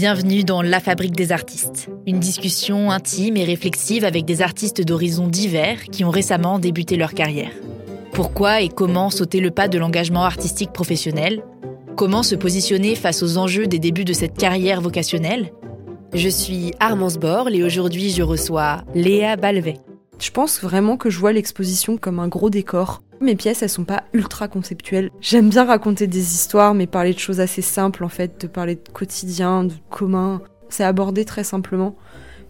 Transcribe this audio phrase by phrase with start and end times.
[0.00, 5.26] Bienvenue dans La Fabrique des artistes, une discussion intime et réflexive avec des artistes d'horizons
[5.26, 7.50] divers qui ont récemment débuté leur carrière.
[8.12, 11.42] Pourquoi et comment sauter le pas de l'engagement artistique professionnel?
[11.96, 15.50] Comment se positionner face aux enjeux des débuts de cette carrière vocationnelle?
[16.14, 19.80] Je suis Armance Borle et aujourd'hui je reçois Léa Balvet.
[20.20, 23.02] Je pense vraiment que je vois l'exposition comme un gros décor.
[23.20, 25.10] Mes pièces, elles sont pas ultra conceptuelles.
[25.20, 28.76] J'aime bien raconter des histoires, mais parler de choses assez simples en fait, de parler
[28.76, 30.40] de quotidien, de commun.
[30.68, 31.96] C'est abordé très simplement.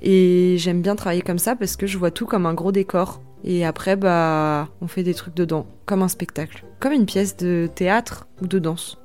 [0.02, 3.22] Et j'aime bien travailler comme ça parce que je vois tout comme un gros décor.
[3.44, 7.68] Et après, bah, on fait des trucs dedans, comme un spectacle, comme une pièce de
[7.72, 8.98] théâtre ou de danse.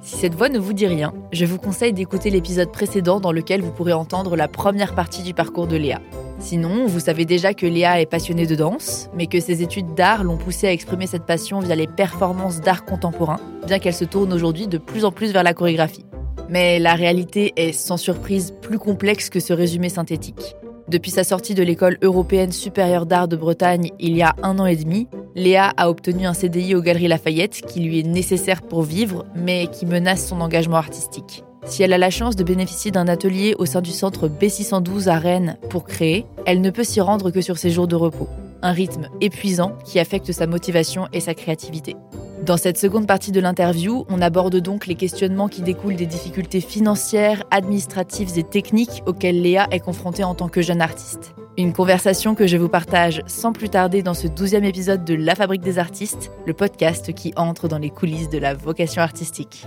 [0.00, 3.62] Si cette voix ne vous dit rien, je vous conseille d'écouter l'épisode précédent dans lequel
[3.62, 6.00] vous pourrez entendre la première partie du parcours de Léa.
[6.38, 10.22] Sinon, vous savez déjà que Léa est passionnée de danse, mais que ses études d'art
[10.22, 14.32] l'ont poussée à exprimer cette passion via les performances d'art contemporain, bien qu'elle se tourne
[14.32, 16.06] aujourd'hui de plus en plus vers la chorégraphie.
[16.48, 20.54] Mais la réalité est sans surprise plus complexe que ce résumé synthétique.
[20.88, 24.64] Depuis sa sortie de l'école européenne supérieure d'art de Bretagne il y a un an
[24.64, 28.82] et demi, Léa a obtenu un CDI aux Galeries Lafayette qui lui est nécessaire pour
[28.82, 31.44] vivre, mais qui menace son engagement artistique.
[31.66, 35.18] Si elle a la chance de bénéficier d'un atelier au sein du centre B612 à
[35.18, 38.28] Rennes pour créer, elle ne peut s'y rendre que sur ses jours de repos.
[38.62, 41.96] Un rythme épuisant qui affecte sa motivation et sa créativité.
[42.48, 46.62] Dans cette seconde partie de l'interview, on aborde donc les questionnements qui découlent des difficultés
[46.62, 51.34] financières, administratives et techniques auxquelles Léa est confrontée en tant que jeune artiste.
[51.58, 55.34] Une conversation que je vous partage sans plus tarder dans ce douzième épisode de La
[55.34, 59.66] Fabrique des artistes, le podcast qui entre dans les coulisses de la vocation artistique.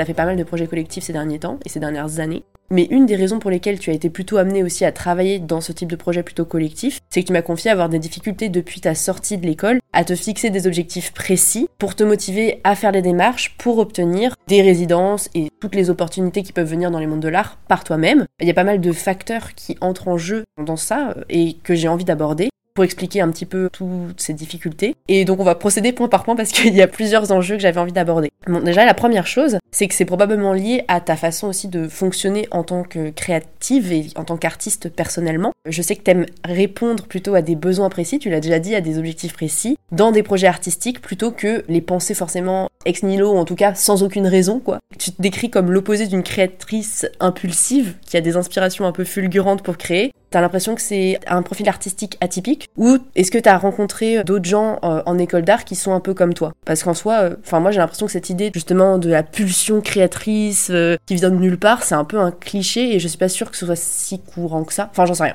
[0.00, 2.42] Tu as fait pas mal de projets collectifs ces derniers temps et ces dernières années.
[2.70, 5.60] Mais une des raisons pour lesquelles tu as été plutôt amené aussi à travailler dans
[5.60, 8.80] ce type de projet plutôt collectif, c'est que tu m'as confié avoir des difficultés depuis
[8.80, 12.92] ta sortie de l'école à te fixer des objectifs précis pour te motiver à faire
[12.92, 17.06] des démarches pour obtenir des résidences et toutes les opportunités qui peuvent venir dans les
[17.06, 18.24] mondes de l'art par toi-même.
[18.40, 21.74] Il y a pas mal de facteurs qui entrent en jeu dans ça et que
[21.74, 22.48] j'ai envie d'aborder
[22.80, 24.96] pour expliquer un petit peu toutes ces difficultés.
[25.06, 27.60] Et donc on va procéder point par point parce qu'il y a plusieurs enjeux que
[27.60, 28.30] j'avais envie d'aborder.
[28.46, 31.88] Bon, déjà la première chose, c'est que c'est probablement lié à ta façon aussi de
[31.88, 35.52] fonctionner en tant que créative et en tant qu'artiste personnellement.
[35.68, 38.80] Je sais que t'aimes répondre plutôt à des besoins précis, tu l'as déjà dit, à
[38.80, 43.36] des objectifs précis, dans des projets artistiques plutôt que les penser forcément ex nihilo ou
[43.36, 44.78] en tout cas sans aucune raison quoi.
[44.98, 49.62] Tu te décris comme l'opposé d'une créatrice impulsive qui a des inspirations un peu fulgurantes
[49.62, 50.09] pour créer.
[50.30, 54.78] T'as l'impression que c'est un profil artistique atypique ou est-ce que t'as rencontré d'autres gens
[54.84, 56.52] euh, en école d'art qui sont un peu comme toi?
[56.64, 59.80] Parce qu'en soi, euh, enfin moi j'ai l'impression que cette idée justement de la pulsion
[59.80, 63.18] créatrice euh, qui vient de nulle part, c'est un peu un cliché et je suis
[63.18, 64.88] pas sûre que ce soit si courant que ça.
[64.92, 65.34] Enfin j'en sais rien.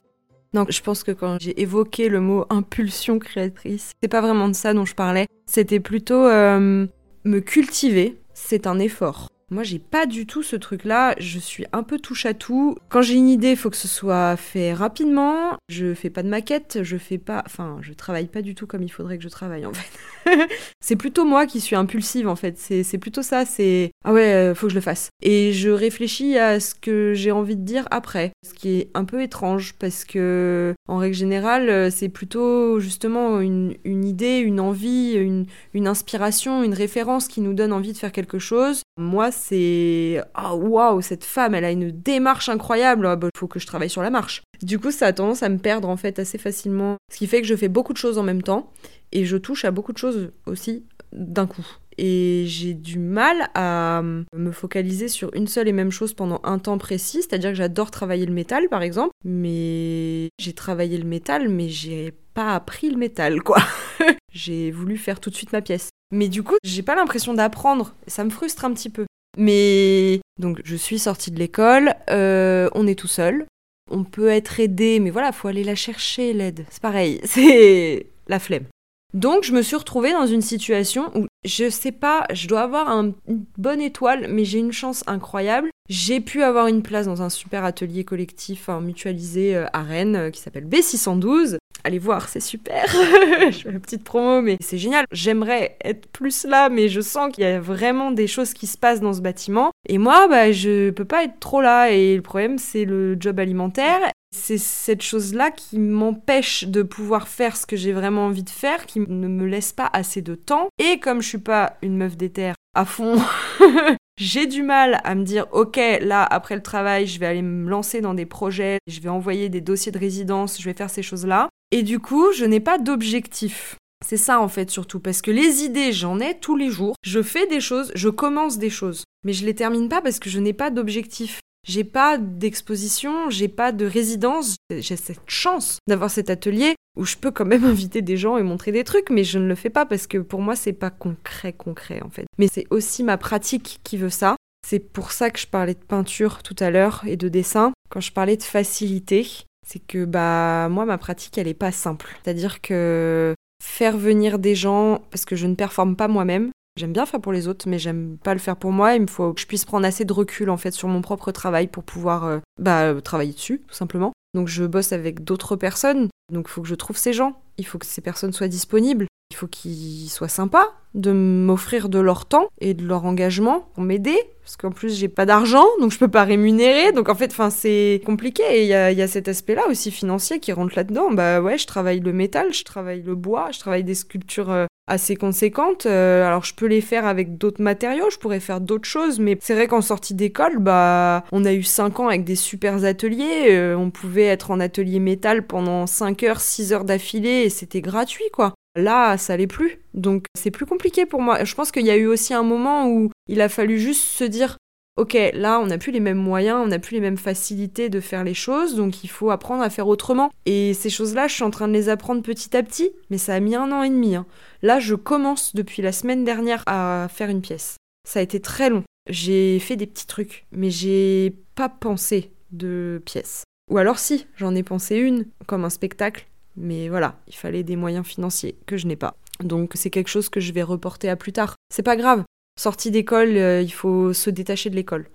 [0.54, 4.54] Non, je pense que quand j'ai évoqué le mot impulsion créatrice, c'est pas vraiment de
[4.54, 5.28] ça dont je parlais.
[5.46, 9.28] C'était plutôt me cultiver, c'est un effort.
[9.52, 11.14] Moi, j'ai pas du tout ce truc-là.
[11.20, 12.78] Je suis un peu touche à tout.
[12.90, 15.58] Quand j'ai une idée, il faut que ce soit fait rapidement.
[15.70, 16.80] Je fais pas de maquette.
[16.82, 17.44] Je fais pas.
[17.46, 20.50] Enfin, je travaille pas du tout comme il faudrait que je travaille, en fait.
[20.82, 22.58] c'est plutôt moi qui suis impulsive, en fait.
[22.58, 23.46] C'est plutôt ça.
[23.46, 23.92] C'est.
[24.04, 25.10] Ah ouais, euh, faut que je le fasse.
[25.22, 28.32] Et je réfléchis à ce que j'ai envie de dire après.
[28.44, 33.40] Ce qui est un peu étrange parce que, en règle générale, euh, c'est plutôt justement
[33.42, 35.46] une, idée, une envie, une,
[35.76, 38.82] une inspiration, une référence qui nous donne envie de faire quelque chose.
[38.98, 43.06] Moi, c'est oh waouh, cette femme, elle a une démarche incroyable.
[43.06, 44.44] Il ah, bah, faut que je travaille sur la marche.
[44.64, 46.98] Du coup, ça a tendance à me perdre en fait assez facilement.
[47.12, 48.72] Ce qui fait que je fais beaucoup de choses en même temps
[49.12, 51.66] et je touche à beaucoup de choses aussi d'un coup.
[51.98, 56.60] Et j'ai du mal à me focaliser sur une seule et même chose pendant un
[56.60, 61.48] temps précis, c'est-à-dire que j'adore travailler le métal par exemple, mais j'ai travaillé le métal,
[61.48, 63.60] mais j'ai pas appris le métal quoi.
[64.34, 65.90] j'ai voulu faire tout de suite ma pièce.
[66.12, 69.06] Mais du coup, j'ai pas l'impression d'apprendre, ça me frustre un petit peu.
[69.38, 73.46] Mais donc je suis sortie de l'école, euh, on est tout seul.
[73.92, 76.66] On peut être aidé, mais voilà, faut aller la chercher l'aide.
[76.70, 78.66] C'est pareil, c'est la flemme.
[79.16, 82.90] Donc je me suis retrouvée dans une situation où je sais pas, je dois avoir
[82.90, 83.14] une
[83.58, 85.70] bonne étoile, mais j'ai une chance incroyable.
[85.88, 90.30] J'ai pu avoir une place dans un super atelier collectif mutualisé euh, à Rennes euh,
[90.32, 92.84] qui s'appelle B612 allez voir, c'est super.
[93.52, 95.06] je fais la petite promo, mais c'est génial.
[95.12, 98.78] J'aimerais être plus là, mais je sens qu'il y a vraiment des choses qui se
[98.78, 99.72] passent dans ce bâtiment.
[99.88, 101.92] Et moi, bah, je peux pas être trop là.
[101.92, 104.00] Et le problème, c'est le job alimentaire.
[104.38, 108.86] C'est cette chose-là qui m'empêche de pouvoir faire ce que j'ai vraiment envie de faire,
[108.86, 110.68] qui ne me laisse pas assez de temps.
[110.78, 113.16] Et comme je suis pas une meuf d'éther à fond,
[114.18, 117.70] j'ai du mal à me dire ok là après le travail je vais aller me
[117.70, 121.02] lancer dans des projets, je vais envoyer des dossiers de résidence, je vais faire ces
[121.02, 121.50] choses-là.
[121.72, 123.78] Et du coup, je n'ai pas d'objectif.
[124.06, 126.96] C'est ça en fait surtout, parce que les idées, j'en ai tous les jours.
[127.04, 130.30] Je fais des choses, je commence des choses, mais je les termine pas parce que
[130.30, 131.40] je n'ai pas d'objectif.
[131.66, 134.56] J'ai pas d'exposition, j'ai pas de résidence.
[134.70, 138.44] J'ai cette chance d'avoir cet atelier où je peux quand même inviter des gens et
[138.44, 140.92] montrer des trucs, mais je ne le fais pas parce que pour moi c'est pas
[140.92, 142.26] concret concret en fait.
[142.38, 144.36] Mais c'est aussi ma pratique qui veut ça.
[144.66, 147.74] C'est pour ça que je parlais de peinture tout à l'heure et de dessin.
[147.90, 149.28] Quand je parlais de facilité,
[149.68, 152.16] c'est que bah moi ma pratique elle est pas simple.
[152.24, 153.34] C'est-à-dire que
[153.64, 157.32] faire venir des gens parce que je ne performe pas moi-même, J'aime bien faire pour
[157.32, 158.96] les autres, mais j'aime pas le faire pour moi.
[158.96, 161.32] Il me faut que je puisse prendre assez de recul en fait sur mon propre
[161.32, 164.12] travail pour pouvoir euh, bah, travailler dessus, tout simplement.
[164.34, 167.42] Donc je bosse avec d'autres personnes, donc il faut que je trouve ces gens.
[167.58, 169.08] Il faut que ces personnes soient disponibles.
[169.32, 173.84] Il faut qu'ils soient sympas de m'offrir de leur temps et de leur engagement pour
[173.84, 174.18] m'aider.
[174.42, 176.92] Parce qu'en plus, j'ai pas d'argent, donc je peux pas rémunérer.
[176.92, 178.44] Donc en fait, c'est compliqué.
[178.52, 181.12] Et il y a, y a, cet aspect-là aussi financier qui rentre là-dedans.
[181.12, 184.66] Bah ouais, je travaille le métal, je travaille le bois, je travaille des sculptures euh,
[184.88, 185.86] assez conséquentes.
[185.86, 189.38] Euh, alors je peux les faire avec d'autres matériaux, je pourrais faire d'autres choses, mais
[189.42, 193.48] c'est vrai qu'en sortie d'école, bah on a eu 5 ans avec des super ateliers.
[193.50, 197.82] Euh, on pouvait être en atelier métal pendant 5 heures, 6 heures d'affilée et c'était
[197.82, 198.54] gratuit quoi.
[198.76, 199.80] Là, ça l'est plus.
[199.94, 201.44] Donc c'est plus compliqué pour moi.
[201.44, 204.24] Je pense qu'il y a eu aussi un moment où il a fallu juste se
[204.24, 204.58] dire
[204.98, 208.00] Ok, là, on n'a plus les mêmes moyens, on n'a plus les mêmes facilités de
[208.00, 210.32] faire les choses, donc il faut apprendre à faire autrement.
[210.46, 213.34] Et ces choses-là, je suis en train de les apprendre petit à petit, mais ça
[213.34, 214.16] a mis un an et demi.
[214.16, 214.26] Hein.
[214.62, 217.76] Là, je commence depuis la semaine dernière à faire une pièce.
[218.08, 218.84] Ça a été très long.
[219.10, 223.44] J'ai fait des petits trucs, mais j'ai pas pensé de pièce.
[223.70, 226.26] Ou alors si, j'en ai pensé une, comme un spectacle,
[226.58, 229.16] mais voilà, il fallait des moyens financiers que je n'ai pas.
[229.44, 231.56] Donc c'est quelque chose que je vais reporter à plus tard.
[231.74, 232.24] C'est pas grave.
[232.60, 235.08] Sortie d'école, euh, il faut se détacher de l'école.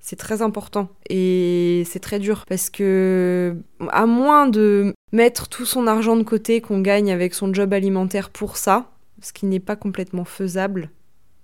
[0.00, 3.56] C'est très important et c'est très dur parce que
[3.90, 8.30] à moins de mettre tout son argent de côté qu'on gagne avec son job alimentaire
[8.30, 10.90] pour ça, ce qui n'est pas complètement faisable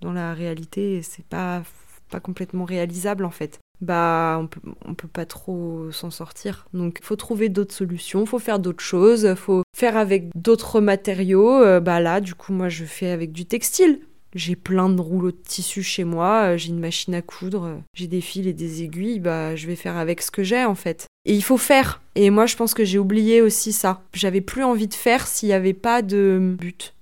[0.01, 1.63] dans la réalité, c'est pas
[2.11, 4.41] pas complètement réalisable en fait bah
[4.85, 6.67] on peut, pas trop s'en sortir.
[6.73, 11.63] Donc faut trouver d'autres solutions, faut faire d'autres choses, faut faire avec d'autres matériaux.
[11.63, 14.01] Euh, bah là, du coup, moi je fais avec du textile.
[14.35, 17.77] J'ai plein de rouleaux de tissu chez moi, euh, j'ai une machine à coudre, euh,
[17.95, 20.75] j'ai des fils et des aiguilles, bah je vais faire avec ce que j'ai en
[20.75, 21.07] fait.
[21.25, 22.03] Et il faut faire.
[22.17, 24.03] Et moi je pense que j'ai oublié aussi ça.
[24.13, 26.95] J'avais plus envie de faire s'il n'y avait pas de but.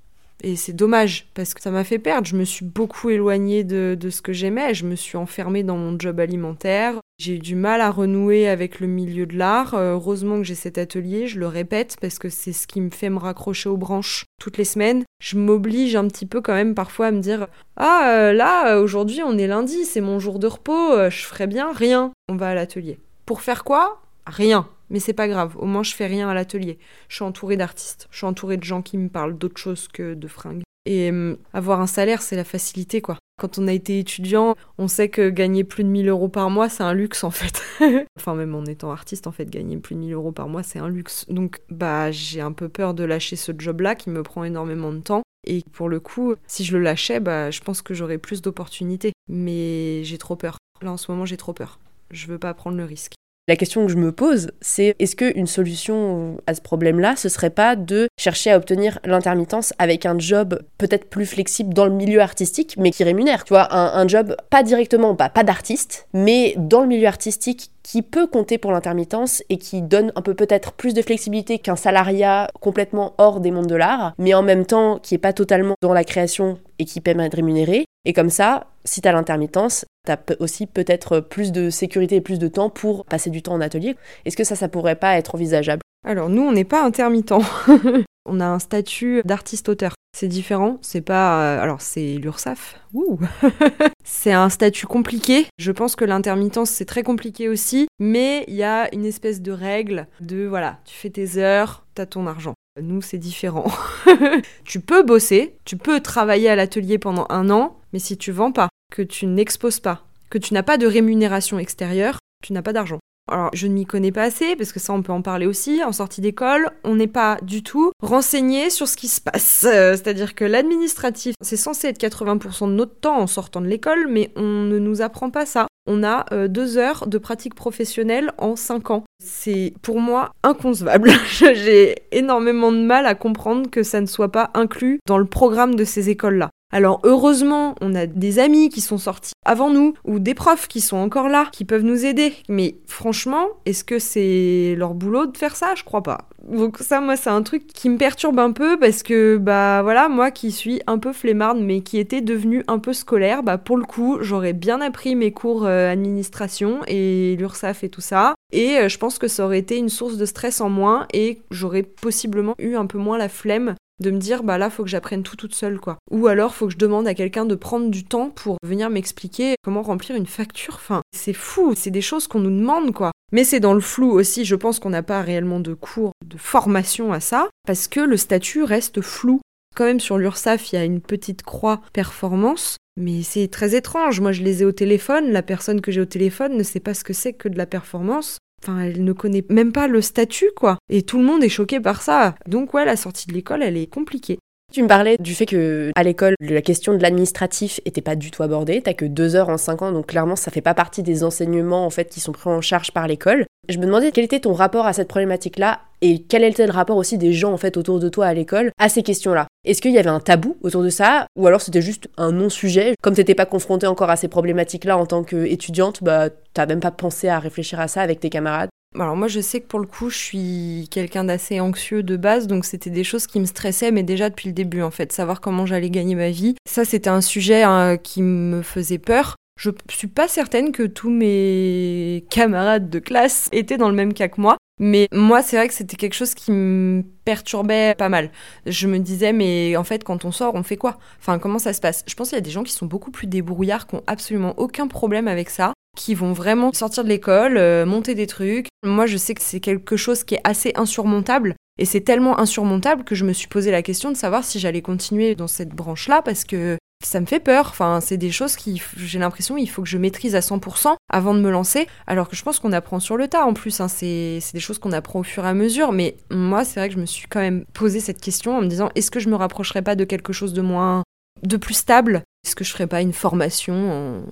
[0.44, 2.26] Et c'est dommage, parce que ça m'a fait perdre.
[2.26, 4.74] Je me suis beaucoup éloignée de, de ce que j'aimais.
[4.74, 7.00] Je me suis enfermée dans mon job alimentaire.
[7.18, 9.74] J'ai eu du mal à renouer avec le milieu de l'art.
[9.74, 12.90] Euh, heureusement que j'ai cet atelier, je le répète, parce que c'est ce qui me
[12.90, 15.04] fait me raccrocher aux branches toutes les semaines.
[15.22, 17.46] Je m'oblige un petit peu quand même parfois à me dire
[17.76, 21.46] Ah, euh, là, aujourd'hui, on est lundi, c'est mon jour de repos, euh, je ferais
[21.46, 22.10] bien rien.
[22.28, 22.98] On va à l'atelier.
[23.26, 24.02] Pour faire quoi?
[24.26, 26.78] Rien mais c'est pas grave, au moins je fais rien à l'atelier.
[27.08, 30.14] Je suis entourée d'artistes, je suis entourée de gens qui me parlent d'autre chose que
[30.14, 30.62] de fringues.
[30.84, 33.18] Et hum, avoir un salaire, c'est la facilité, quoi.
[33.40, 36.68] Quand on a été étudiant, on sait que gagner plus de 1000 euros par mois,
[36.68, 37.62] c'est un luxe, en fait.
[38.18, 40.78] enfin, même en étant artiste, en fait, gagner plus de 1000 euros par mois, c'est
[40.78, 41.24] un luxe.
[41.28, 45.00] Donc, bah, j'ai un peu peur de lâcher ce job-là qui me prend énormément de
[45.00, 45.22] temps.
[45.46, 49.12] Et pour le coup, si je le lâchais, bah, je pense que j'aurais plus d'opportunités.
[49.28, 50.58] Mais j'ai trop peur.
[50.82, 51.78] Là, en ce moment, j'ai trop peur.
[52.10, 53.14] Je veux pas prendre le risque.
[53.48, 57.50] La question que je me pose, c'est est-ce qu'une solution à ce problème-là, ce serait
[57.50, 62.20] pas de chercher à obtenir l'intermittence avec un job peut-être plus flexible dans le milieu
[62.20, 66.82] artistique, mais qui rémunère Tu vois, un, job pas directement, pas, pas d'artiste, mais dans
[66.82, 70.94] le milieu artistique qui peut compter pour l'intermittence et qui donne un peu peut-être plus
[70.94, 75.17] de flexibilité qu'un salariat complètement hors des mondes de l'art, mais en même temps qui
[75.17, 77.86] est pas totalement dans la création et qui permet de rémunérer.
[78.05, 82.20] Et comme ça, si tu as l'intermittence, tu as aussi peut-être plus de sécurité et
[82.20, 83.96] plus de temps pour passer du temps en atelier.
[84.24, 85.82] Est-ce que ça, ça pourrait pas être envisageable?
[86.05, 87.32] Alors nous, on n'est pas intermittent.
[88.27, 89.94] on a un statut d'artiste-auteur.
[90.15, 91.41] C'est différent, c'est pas.
[91.41, 92.81] Euh, alors, c'est l'URSAF.
[94.05, 95.46] c'est un statut compliqué.
[95.58, 97.86] Je pense que l'intermittence, c'est très compliqué aussi.
[97.98, 102.06] Mais il y a une espèce de règle de voilà, tu fais tes heures, t'as
[102.06, 102.55] ton argent.
[102.81, 103.70] Nous, c'est différent.
[104.64, 108.52] tu peux bosser, tu peux travailler à l'atelier pendant un an, mais si tu vends
[108.52, 112.72] pas, que tu n'exposes pas, que tu n'as pas de rémunération extérieure, tu n'as pas
[112.72, 112.98] d'argent.
[113.31, 115.84] Alors, je ne m'y connais pas assez, parce que ça, on peut en parler aussi.
[115.84, 119.67] En sortie d'école, on n'est pas du tout renseigné sur ce qui se passe.
[119.72, 124.06] Euh, c'est-à-dire que l'administratif, c'est censé être 80% de notre temps en sortant de l'école,
[124.08, 125.67] mais on ne nous apprend pas ça.
[125.86, 129.05] On a euh, deux heures de pratique professionnelle en cinq ans.
[129.24, 131.12] C'est pour moi inconcevable.
[131.38, 135.76] J'ai énormément de mal à comprendre que ça ne soit pas inclus dans le programme
[135.76, 136.50] de ces écoles-là.
[136.72, 140.81] Alors heureusement, on a des amis qui sont sortis avant nous, ou des profs qui
[140.81, 142.32] sont encore là, qui peuvent nous aider.
[142.48, 145.74] Mais franchement, est-ce que c'est leur boulot de faire ça?
[145.76, 146.29] Je crois pas.
[146.44, 150.08] Donc ça, moi, c'est un truc qui me perturbe un peu parce que, bah voilà,
[150.08, 153.77] moi qui suis un peu flemmarde, mais qui était devenue un peu scolaire, bah pour
[153.77, 158.34] le coup, j'aurais bien appris mes cours euh, administration et l'URSAF et tout ça.
[158.51, 161.41] Et euh, je pense que ça aurait été une source de stress en moins et
[161.51, 164.90] j'aurais possiblement eu un peu moins la flemme de me dire bah là faut que
[164.90, 165.98] j'apprenne tout toute seule quoi.
[166.10, 169.54] Ou alors faut que je demande à quelqu'un de prendre du temps pour venir m'expliquer
[169.62, 170.74] comment remplir une facture.
[170.74, 173.12] Enfin, c'est fou, c'est des choses qu'on nous demande quoi.
[173.32, 176.36] Mais c'est dans le flou aussi, je pense qu'on n'a pas réellement de cours de
[176.36, 179.40] formation à ça parce que le statut reste flou.
[179.74, 184.20] Quand même sur l'URSAF, il y a une petite croix performance, mais c'est très étrange.
[184.20, 186.92] Moi, je les ai au téléphone, la personne que j'ai au téléphone ne sait pas
[186.92, 188.36] ce que c'est que de la performance.
[188.62, 190.78] Enfin, elle ne connaît même pas le statut, quoi.
[190.88, 192.34] Et tout le monde est choqué par ça.
[192.46, 194.38] Donc, ouais, la sortie de l'école, elle est compliquée.
[194.72, 198.31] Tu me parlais du fait que à l'école, la question de l'administratif était pas du
[198.31, 198.81] tout abordée.
[198.81, 201.84] T'as que deux heures en cinq ans, donc clairement, ça fait pas partie des enseignements
[201.84, 203.44] en fait qui sont pris en charge par l'école.
[203.69, 206.96] Je me demandais quel était ton rapport à cette problématique-là et quel était le rapport
[206.96, 209.46] aussi des gens en fait autour de toi à l'école à ces questions-là.
[209.64, 212.94] Est-ce qu'il y avait un tabou autour de ça ou alors c'était juste un non-sujet?
[213.00, 216.90] Comme t'étais pas confronté encore à ces problématiques-là en tant qu'étudiante, bah t'as même pas
[216.90, 218.70] pensé à réfléchir à ça avec tes camarades?
[218.98, 222.48] Alors moi je sais que pour le coup je suis quelqu'un d'assez anxieux de base
[222.48, 225.12] donc c'était des choses qui me stressaient mais déjà depuis le début en fait.
[225.12, 229.36] Savoir comment j'allais gagner ma vie ça c'était un sujet hein, qui me faisait peur
[229.56, 234.28] je suis pas certaine que tous mes camarades de classe étaient dans le même cas
[234.28, 238.32] que moi mais moi, c'est vrai que c'était quelque chose qui me perturbait pas mal.
[238.66, 240.98] Je me disais, mais en fait, quand on sort, on fait quoi?
[241.20, 242.02] Enfin, comment ça se passe?
[242.08, 244.54] Je pense qu'il y a des gens qui sont beaucoup plus débrouillards, qui ont absolument
[244.56, 248.66] aucun problème avec ça qui vont vraiment sortir de l'école, euh, monter des trucs.
[248.82, 251.54] Moi, je sais que c'est quelque chose qui est assez insurmontable.
[251.78, 254.82] Et c'est tellement insurmontable que je me suis posé la question de savoir si j'allais
[254.82, 257.68] continuer dans cette branche-là parce que ça me fait peur.
[257.70, 261.34] Enfin, c'est des choses qui, j'ai l'impression, il faut que je maîtrise à 100% avant
[261.34, 261.86] de me lancer.
[262.06, 263.80] Alors que je pense qu'on apprend sur le tas en plus.
[263.80, 263.88] Hein.
[263.88, 265.92] C'est, des choses qu'on apprend au fur et à mesure.
[265.92, 268.66] Mais moi, c'est vrai que je me suis quand même posé cette question en me
[268.66, 271.02] disant est-ce que je me rapprocherais pas de quelque chose de moins
[271.42, 272.22] de plus stable?
[272.44, 274.24] Est-ce que je ferais pas une formation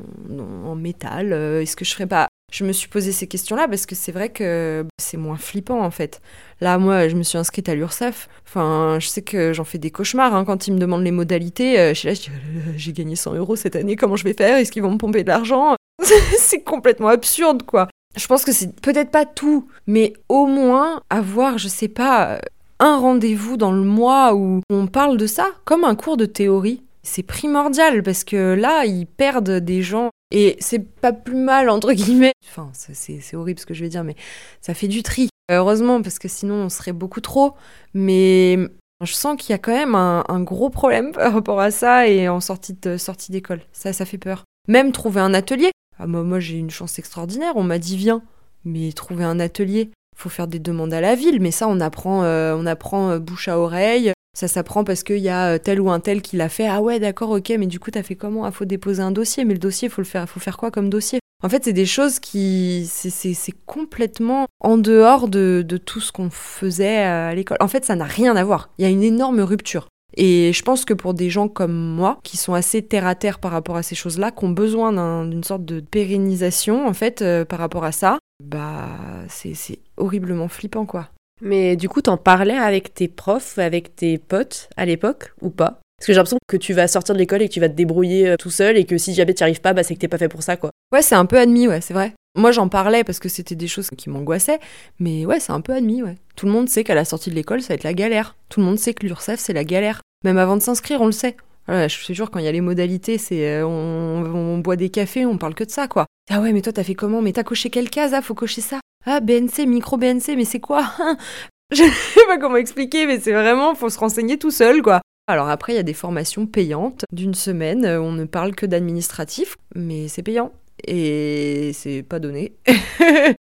[0.66, 1.32] en, métal?
[1.32, 4.12] Euh, Est-ce que je ferais pas Je me suis posé ces questions-là parce que c'est
[4.12, 6.20] vrai que c'est moins flippant en fait.
[6.60, 8.28] Là, moi, je me suis inscrite à l'URSSAF.
[8.46, 11.78] Enfin, je sais que j'en fais des cauchemars hein, quand ils me demandent les modalités.
[11.78, 14.24] Euh, je suis là, je dis euh, j'ai gagné 100 euros cette année, comment je
[14.24, 14.56] vais faire?
[14.56, 15.76] Est-ce qu'ils vont me pomper de l'argent?
[16.38, 17.88] C'est complètement absurde quoi.
[18.16, 22.40] Je pense que c'est peut-être pas tout, mais au moins avoir, je sais pas,
[22.80, 26.82] un rendez-vous dans le mois où on parle de ça, comme un cours de théorie
[27.02, 31.92] c'est primordial parce que là, ils perdent des gens et c'est pas plus mal, entre
[31.92, 32.32] guillemets.
[32.48, 34.16] Enfin, c'est horrible ce que je vais dire, mais
[34.60, 35.28] ça fait du tri.
[35.50, 37.54] Heureusement, parce que sinon, on serait beaucoup trop.
[37.94, 38.56] Mais
[39.02, 42.28] je sens qu'il y a quand même un, gros problème par rapport à ça et
[42.28, 43.60] en sortie de sortie d'école.
[43.72, 44.44] Ça, ça fait peur.
[44.68, 45.72] Même trouver un atelier.
[45.98, 47.52] Ah, moi, moi j'ai une chance extraordinaire.
[47.56, 48.22] On m'a dit viens,
[48.64, 49.90] mais trouver un atelier.
[50.16, 53.18] Faut faire des demandes à la ville, mais ça, on apprend, euh, on apprend euh,
[53.18, 54.12] bouche à oreille.
[54.34, 56.68] Ça s'apprend parce qu'il y a euh, tel ou un tel qui l'a fait.
[56.68, 58.44] Ah ouais, d'accord, ok, mais du coup, t'as fait comment?
[58.44, 60.88] Ah, faut déposer un dossier, mais le dossier, faut le faire, faut faire quoi comme
[60.88, 61.18] dossier?
[61.42, 66.28] En fait, c'est des choses qui, c'est complètement en dehors de, de tout ce qu'on
[66.28, 67.56] faisait à l'école.
[67.60, 68.70] En fait, ça n'a rien à voir.
[68.78, 69.88] Il y a une énorme rupture.
[70.16, 73.38] Et je pense que pour des gens comme moi, qui sont assez terre à terre
[73.38, 77.44] par rapport à ces choses-là, qui ont besoin d'une sorte de pérennisation, en fait, euh,
[77.44, 78.88] par rapport à ça, bah,
[79.28, 81.08] c'est horriblement flippant, quoi.
[81.40, 85.80] Mais du coup, t'en parlais avec tes profs, avec tes potes à l'époque ou pas?
[85.98, 87.74] Parce que j'ai l'impression que tu vas sortir de l'école et que tu vas te
[87.74, 90.08] débrouiller euh, tout seul et que si jamais t'y arrives pas, bah, c'est que t'es
[90.08, 90.70] pas fait pour ça, quoi.
[90.92, 92.14] Ouais, c'est un peu admis, ouais, c'est vrai.
[92.36, 94.60] Moi, j'en parlais parce que c'était des choses qui m'angoissaient,
[94.98, 96.16] mais ouais, c'est un peu admis, ouais.
[96.36, 98.34] Tout le monde sait qu'à la sortie de l'école, ça va être la galère.
[98.48, 100.00] Tout le monde sait que l'URSSAF, c'est la galère.
[100.24, 101.36] Même avant de s'inscrire, on le sait.
[101.70, 104.74] Voilà, je suis sûre, quand il y a les modalités, c'est euh, on, on, boit
[104.74, 106.04] des cafés, on parle que de ça, quoi.
[106.28, 107.22] Ah ouais, mais toi, t'as fait comment?
[107.22, 108.80] Mais t'as coché quelle case Ah, faut cocher ça.
[109.06, 110.90] Ah, BNC, micro BNC, mais c'est quoi?
[111.72, 115.00] Je sais pas comment expliquer, mais c'est vraiment, faut se renseigner tout seul, quoi.
[115.28, 118.66] Alors après, il y a des formations payantes d'une semaine, euh, on ne parle que
[118.66, 120.50] d'administratif, mais c'est payant.
[120.86, 122.52] Et c'est pas donné.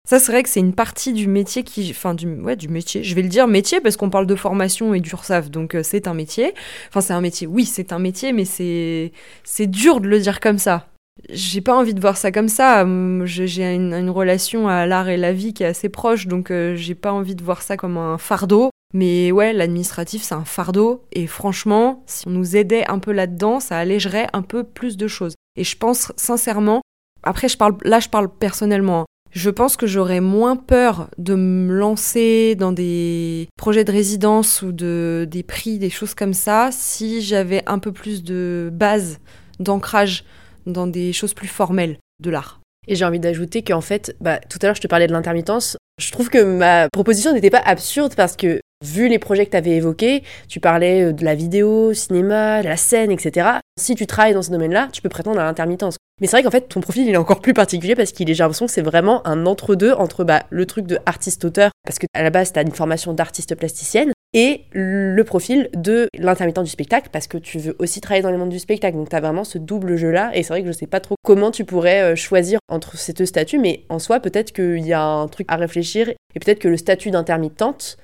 [0.05, 1.91] Ça, c'est vrai que c'est une partie du métier qui.
[1.91, 3.05] Enfin, du, ouais, du métier.
[3.05, 6.09] Je vais le dire métier parce qu'on parle de formation et d'URSAF, donc euh, c'est
[6.09, 6.55] un métier.
[6.89, 7.47] Enfin, c'est un métier.
[7.47, 9.13] Oui, c'est un métier, mais c'est.
[9.45, 10.89] C'est dur de le dire comme ça
[11.29, 12.87] j'ai pas envie de voir ça comme ça.
[13.25, 16.95] J'ai une, relation à l'art et la vie qui est assez proche, donc euh, j'ai
[16.95, 18.71] pas envie de voir ça comme un fardeau.
[18.95, 21.05] Mais ouais, l'administratif, c'est un fardeau.
[21.13, 25.09] Et franchement, si on nous aidait un peu là-dedans, ça allégerait un peu plus de
[25.09, 25.35] choses.
[25.57, 26.82] Et je pense sincèrement,
[27.23, 29.03] après, parle, là, je parle personnellement.
[29.03, 29.07] Hein.
[29.33, 34.73] Je pense que j'aurais moins peur de me lancer dans des projets de résidence ou
[34.73, 39.21] de, des prix, des choses comme ça, si j'avais un peu plus de base,
[39.59, 40.25] d'ancrage
[40.67, 42.61] dans des choses plus formelles de l'art.
[42.89, 45.79] Et j'ai envie d'ajouter qu'en fait, bah, tout à l'heure, je te parlais de l'intermittence.
[45.99, 49.57] Je trouve que ma proposition n'était pas absurde parce que, vu les projets que tu
[49.57, 53.49] avais évoqués, tu parlais euh, de la vidéo, cinéma, la scène, etc.
[53.81, 55.97] Si tu travailles dans ce domaine-là, tu peux prétendre à l'intermittence.
[56.21, 58.35] Mais c'est vrai qu'en fait, ton profil, il est encore plus particulier parce qu'il est,
[58.35, 62.07] j'ai l'impression que c'est vraiment un entre-deux entre bah, le truc de artiste-auteur, parce que
[62.15, 66.71] à la base, tu as une formation d'artiste plasticienne, et le profil de l'intermittent du
[66.71, 68.97] spectacle parce que tu veux aussi travailler dans le monde du spectacle.
[68.97, 71.17] Donc tu as vraiment ce double jeu-là et c'est vrai que je sais pas trop
[71.23, 74.93] comment tu pourrais euh, choisir entre ces deux statuts, mais en soi peut-être qu'il y
[74.93, 77.99] a un truc à réfléchir et peut-être que le statut d'intermittente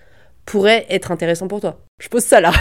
[0.50, 1.80] pourrait être intéressant pour toi.
[2.00, 2.52] Je pose ça là.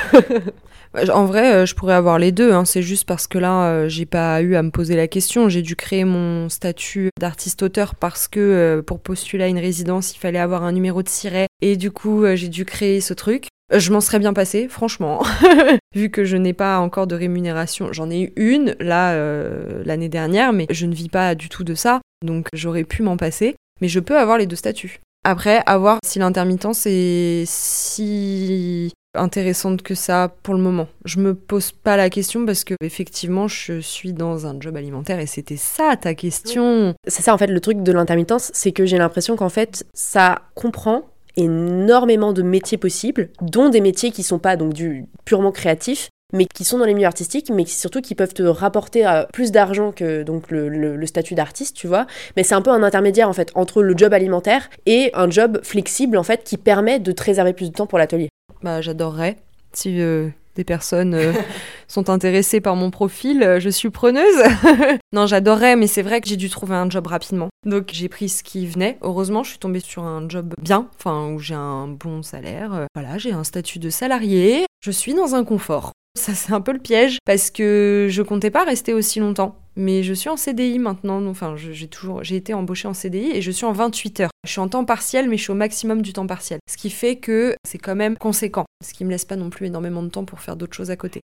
[1.14, 2.52] en vrai, euh, je pourrais avoir les deux.
[2.52, 2.66] Hein.
[2.66, 5.50] C'est juste parce que là, euh, j'ai pas eu à me poser la question.
[5.50, 10.40] J'ai dû créer mon statut d'artiste-auteur parce que pour postuler à une résidence, il fallait
[10.40, 11.48] avoir un numéro de siret.
[11.62, 13.48] Et du coup, j'ai dû créer ce truc.
[13.74, 15.24] Euh, je m'en serais bien passé, franchement.
[15.96, 20.10] Vu que je n'ai pas encore de rémunération, j'en ai eu une là euh, l'année
[20.10, 23.56] dernière, mais je ne vis pas du tout de ça, donc j'aurais pu m'en passer.
[23.82, 25.00] Mais je peux avoir les deux statuts.
[25.24, 30.88] Après, à voir si l'intermittence est si intéressante que ça pour le moment.
[31.06, 35.20] Je me pose pas la question parce que effectivement, je suis dans un job alimentaire
[35.20, 36.94] et c'était ça ta question.
[37.08, 40.44] C'est ça en fait le truc de l'intermittence, c'est que j'ai l'impression qu'en fait, ça
[40.56, 41.04] comprend
[41.36, 46.46] énormément de métiers possibles, dont des métiers qui sont pas donc du purement créatifs, mais
[46.46, 49.92] qui sont dans les milieux artistiques, mais surtout qui peuvent te rapporter euh, plus d'argent
[49.92, 52.06] que donc le, statut d'artiste, tu vois.
[52.36, 55.60] Mais c'est un peu un intermédiaire en fait entre le job alimentaire et un job
[55.64, 58.30] flexible en fait qui permet de te réserver plus de temps pour l'atelier.
[58.62, 59.38] Bah j'adorerais
[59.78, 61.34] si euh, des personnes euh,
[61.88, 64.44] sont intéressées par mon profil, euh, je suis preneuse.
[65.14, 67.50] non, j'adorais, mais c'est vrai que j'ai dû trouver un job rapidement.
[67.66, 68.98] Donc j'ai pris ce qui venait.
[69.02, 72.88] Heureusement, je suis tombée sur un job bien, enfin où j'ai un bon salaire.
[72.96, 74.66] Voilà, j'ai un statut de salarié.
[74.82, 75.92] Je suis dans un confort.
[76.18, 79.60] Ça, c'est un peu le piège parce que je comptais pas rester aussi longtemps.
[79.76, 81.24] Mais je suis en CDI maintenant.
[81.28, 84.32] Enfin, j'ai toujours, j'ai été embauchée en CDI et je suis en 28 heures.
[84.44, 86.60] Je suis en temps partiel, mais je suis au maximum du temps partiel.
[86.68, 88.66] Ce qui fait que c'est quand même conséquent.
[88.84, 90.96] Ce qui me laisse pas non plus énormément de temps pour faire d'autres choses à
[90.96, 91.22] côté.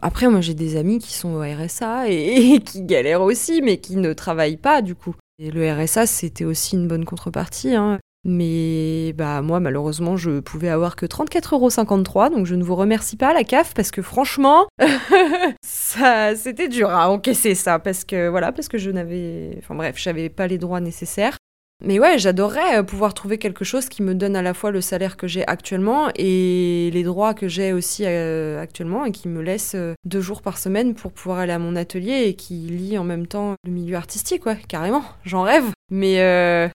[0.00, 3.96] Après, moi, j'ai des amis qui sont au RSA et, qui galèrent aussi, mais qui
[3.96, 5.14] ne travaillent pas du coup.
[5.38, 7.74] Et le RSA, c'était aussi une bonne contrepartie.
[7.76, 7.98] Hein.
[8.24, 13.34] Mais bah moi malheureusement je pouvais avoir que 34,53€ donc je ne vous remercie pas
[13.34, 14.66] la CAF parce que franchement
[15.64, 19.96] ça c'était dur à encaisser ça parce que voilà parce que je n'avais enfin bref
[19.98, 21.36] j'avais pas les droits nécessaires
[21.84, 24.80] mais ouais, j'adorerais euh, pouvoir trouver quelque chose qui me donne à la fois le
[24.80, 29.42] salaire que j'ai actuellement et les droits que j'ai aussi euh, actuellement et qui me
[29.42, 32.98] laisse euh, deux jours par semaine pour pouvoir aller à mon atelier et qui lie
[32.98, 35.64] en même temps le milieu artistique, ouais, carrément, j'en rêve.
[35.90, 36.14] Mais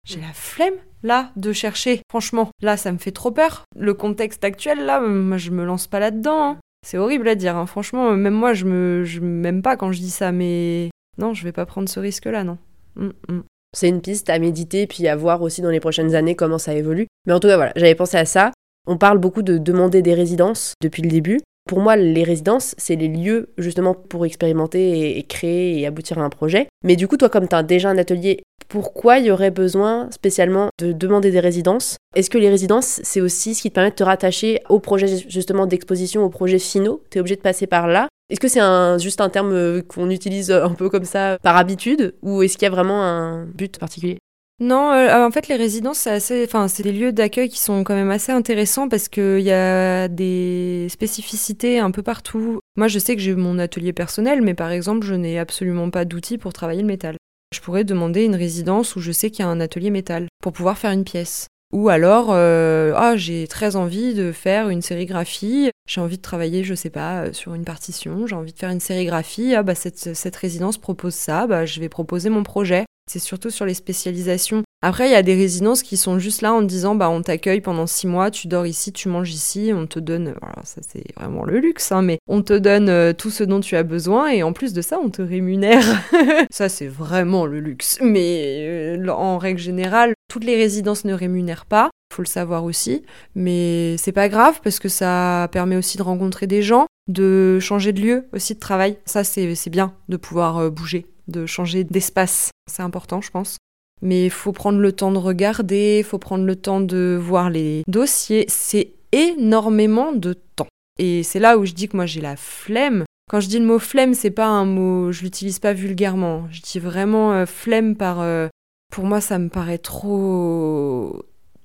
[0.04, 0.74] j'ai la flemme
[1.07, 2.03] là de chercher.
[2.11, 3.64] Franchement, là ça me fait trop peur.
[3.75, 6.42] Le contexte actuel là, moi je me lance pas là-dedans.
[6.42, 6.59] Hein.
[6.87, 7.66] C'est horrible à dire, hein.
[7.66, 11.53] franchement, même moi je me m'aime pas quand je dis ça, mais non, je vais
[11.53, 12.59] pas prendre ce risque là, non.
[12.97, 13.42] Mm, mm.
[13.73, 16.75] C'est une piste à méditer puis à voir aussi dans les prochaines années comment ça
[16.75, 17.07] évolue.
[17.27, 18.53] Mais en tout cas, voilà, j'avais pensé à ça.
[18.87, 21.40] On parle beaucoup de demander des résidences depuis le début.
[21.66, 26.22] Pour moi, les résidences, c'est les lieux justement pour expérimenter et, créer et aboutir à
[26.22, 26.68] un projet.
[26.85, 30.09] Mais du coup, toi, comme tu as déjà un atelier, pourquoi il y aurait besoin
[30.12, 31.96] spécialement de demander des résidences?
[32.14, 35.24] Est-ce que les résidences, c'est aussi ce qui te permet de te rattacher aux projets
[35.29, 38.09] justement d'exposition, aux projets finaux Tu es obligé de passer par là.
[38.31, 41.38] Est-ce que c'est un, juste un terme euh, qu'on utilise euh, un peu comme ça
[41.42, 42.14] par habitude?
[42.22, 44.18] Ou est-ce qu'il y a vraiment un but particulier?
[44.59, 47.85] Non, euh, en fait, les résidences, c'est assez, enfin, c'est des lieux d'accueil qui sont
[47.85, 52.61] quand même assez intéressants parce qu'il y a des spécificités un peu partout.
[52.77, 56.07] Moi, je sais que j'ai mon atelier personnel, mais par exemple, je n'ai absolument pas
[56.07, 57.16] d'outils pour travailler le métal.
[57.55, 60.53] Je pourrais demander une résidence où je sais qu'il y a un atelier métal pour
[60.53, 61.49] pouvoir faire une pièce.
[61.75, 66.64] Ou alors, euh, ah, j'ai très envie de faire une sérigraphie, j'ai envie de travailler,
[66.64, 69.75] je sais pas, euh, sur une partition, j'ai envie de faire une sérigraphie, ah bah
[69.75, 72.85] cette, cette résidence propose ça, bah je vais proposer mon projet.
[73.11, 74.62] C'est surtout sur les spécialisations.
[74.83, 77.61] Après, il y a des résidences qui sont juste là en disant bah on t'accueille
[77.61, 81.05] pendant six mois, tu dors ici, tu manges ici, on te donne, voilà, ça c'est
[81.16, 84.29] vraiment le luxe, hein, mais on te donne euh, tout ce dont tu as besoin
[84.29, 85.85] et en plus de ça, on te rémunère.
[86.51, 87.99] ça c'est vraiment le luxe.
[88.03, 93.03] Mais en règle générale, toutes les résidences ne rémunèrent pas, faut le savoir aussi,
[93.35, 97.92] mais c'est pas grave parce que ça permet aussi de rencontrer des gens, de changer
[97.92, 98.99] de lieu aussi de travail.
[99.05, 102.50] Ça c'est bien de pouvoir euh, bouger, de changer d'espace.
[102.70, 103.56] C'est important, je pense.
[104.02, 107.50] Mais il faut prendre le temps de regarder, il faut prendre le temps de voir
[107.50, 108.44] les dossiers.
[108.48, 110.68] C'est énormément de temps.
[110.98, 113.04] Et c'est là où je dis que moi j'ai la flemme.
[113.30, 116.46] Quand je dis le mot flemme, c'est pas un mot, je l'utilise pas vulgairement.
[116.50, 118.48] Je dis vraiment euh, flemme par euh,
[118.92, 121.24] pour moi, ça me paraît trop.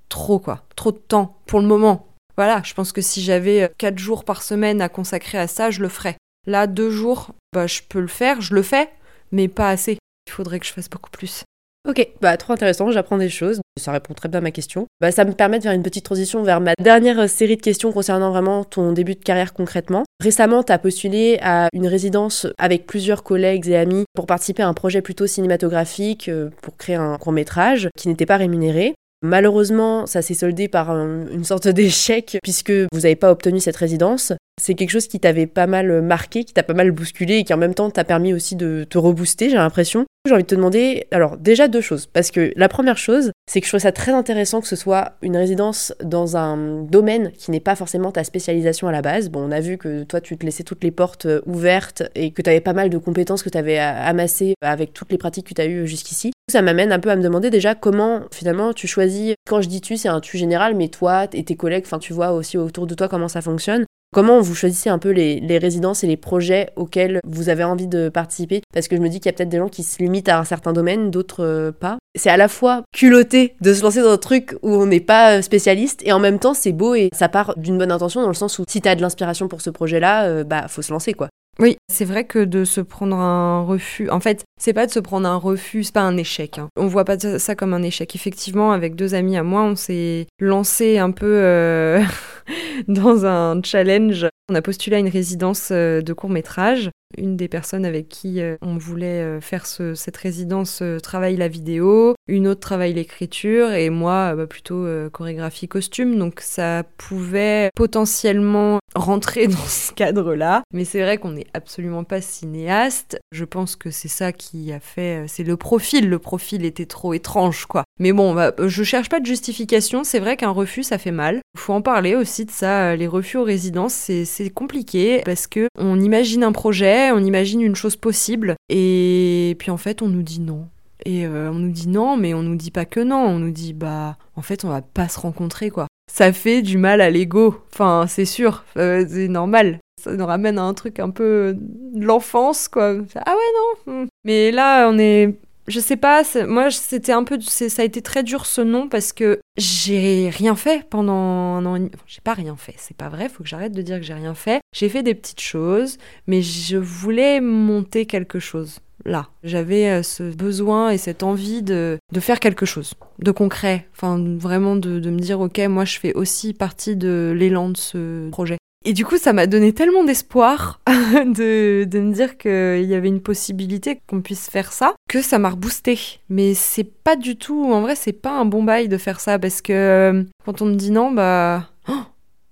[0.09, 0.63] trop quoi.
[0.75, 2.07] Trop de temps pour le moment.
[2.37, 5.81] Voilà, je pense que si j'avais 4 jours par semaine à consacrer à ça, je
[5.81, 6.17] le ferais.
[6.47, 8.89] Là, 2 jours, bah, je peux le faire, je le fais,
[9.31, 9.97] mais pas assez.
[10.27, 11.43] Il faudrait que je fasse beaucoup plus.
[11.89, 14.85] Ok, bah trop intéressant, j'apprends des choses, ça répond très bien à ma question.
[14.99, 17.91] Bah, ça me permet de faire une petite transition vers ma dernière série de questions
[17.91, 20.03] concernant vraiment ton début de carrière concrètement.
[20.21, 24.67] Récemment, tu as postulé à une résidence avec plusieurs collègues et amis pour participer à
[24.67, 28.93] un projet plutôt cinématographique, euh, pour créer un court métrage qui n'était pas rémunéré.
[29.23, 34.33] Malheureusement, ça s'est soldé par une sorte d'échec puisque vous n'avez pas obtenu cette résidence.
[34.61, 37.51] C'est quelque chose qui t'avait pas mal marqué, qui t'a pas mal bousculé et qui
[37.51, 40.05] en même temps t'a permis aussi de te rebooster, j'ai l'impression.
[40.27, 43.59] J'ai envie de te demander, alors déjà deux choses, parce que la première chose, c'est
[43.59, 47.49] que je trouve ça très intéressant que ce soit une résidence dans un domaine qui
[47.49, 49.29] n'est pas forcément ta spécialisation à la base.
[49.29, 52.29] Bon, on a vu que toi, tu te laissais toutes les portes euh, ouvertes et
[52.29, 55.47] que tu avais pas mal de compétences que tu avais amassées avec toutes les pratiques
[55.47, 56.31] que tu as eues jusqu'ici.
[56.51, 59.81] Ça m'amène un peu à me demander déjà comment finalement tu choisis, quand je dis
[59.81, 62.85] tu, c'est un tu général, mais toi et tes collègues, enfin tu vois aussi autour
[62.85, 63.85] de toi comment ça fonctionne.
[64.13, 68.09] Comment vous choisissez un peu les, résidences et les projets auxquels vous avez envie de
[68.09, 68.61] participer?
[68.73, 70.37] Parce que je me dis qu'il y a peut-être des gens qui se limitent à
[70.37, 71.97] un certain domaine, d'autres euh, pas.
[72.15, 75.37] C'est à la fois culotté de se lancer dans un truc où on n'est pas
[75.37, 78.27] euh, spécialiste et en même temps c'est beau et ça part d'une bonne intention dans
[78.27, 81.13] le sens où si t'as de l'inspiration pour ce projet-là, euh, bah faut se lancer
[81.13, 81.29] quoi.
[81.59, 84.99] Oui, c'est vrai que de se prendre un refus, en fait, c'est pas de se
[84.99, 86.57] prendre un refus, c'est pas un échec.
[86.57, 86.67] Hein.
[86.75, 88.15] On voit pas ça comme un échec.
[88.15, 91.99] Effectivement, avec deux amis à moi, on s'est lancé un peu
[92.87, 94.27] dans un challenge.
[94.49, 98.39] On a postulé à une résidence euh, de court métrage une des personnes avec qui
[98.39, 103.89] euh, on voulait euh, faire cette résidence travaille la vidéo, une autre travaille l'écriture et
[103.89, 106.17] moi bah, plutôt chorégraphie costume.
[106.17, 110.63] Donc ça pouvait potentiellement rentrer dans ce cadre-là.
[110.73, 113.19] Mais c'est vrai qu'on n'est absolument pas cinéaste.
[113.31, 115.25] Je pense que c'est ça qui a fait...
[115.27, 116.09] C'est le profil.
[116.09, 117.83] Le profil était trop étrange, quoi.
[117.99, 120.03] Mais bon, bah, je cherche pas de justification.
[120.03, 121.41] C'est vrai qu'un refus, ça fait mal.
[121.55, 122.70] Il faut en parler aussi de ça.
[122.95, 127.75] Les refus aux résidences, c'est compliqué parce que on imagine un projet on imagine une
[127.75, 130.67] chose possible, et puis en fait, on nous dit non.
[131.05, 133.51] Et euh, on nous dit non, mais on nous dit pas que non, on nous
[133.51, 135.87] dit bah en fait on va pas se rencontrer quoi.
[136.11, 139.79] Ça fait du mal à l'ego, enfin c'est sûr, euh, c'est normal.
[139.99, 142.97] Ça nous ramène à un truc un peu de l'enfance quoi.
[143.15, 144.03] Ah ouais non.
[144.03, 144.07] Hmm.
[144.25, 145.35] Mais là on est
[145.67, 149.13] je sais pas, moi c'était un peu, ça a été très dur ce nom parce
[149.13, 151.87] que j'ai rien fait pendant un an.
[152.07, 154.33] J'ai pas rien fait, c'est pas vrai, faut que j'arrête de dire que j'ai rien
[154.33, 154.61] fait.
[154.75, 155.97] J'ai fait des petites choses,
[156.27, 158.79] mais je voulais monter quelque chose.
[159.05, 163.87] Là, j'avais euh, ce besoin et cette envie de, de, faire quelque chose de concret,
[163.93, 167.77] enfin vraiment de, de me dire ok, moi je fais aussi partie de l'élan de
[167.77, 168.57] ce projet.
[168.83, 173.09] Et du coup, ça m'a donné tellement d'espoir de, de, me dire qu'il y avait
[173.09, 175.99] une possibilité qu'on puisse faire ça, que ça m'a reboosté.
[176.29, 179.37] Mais c'est pas du tout, en vrai, c'est pas un bon bail de faire ça
[179.37, 182.01] parce que euh, quand on me dit non, bah, oh,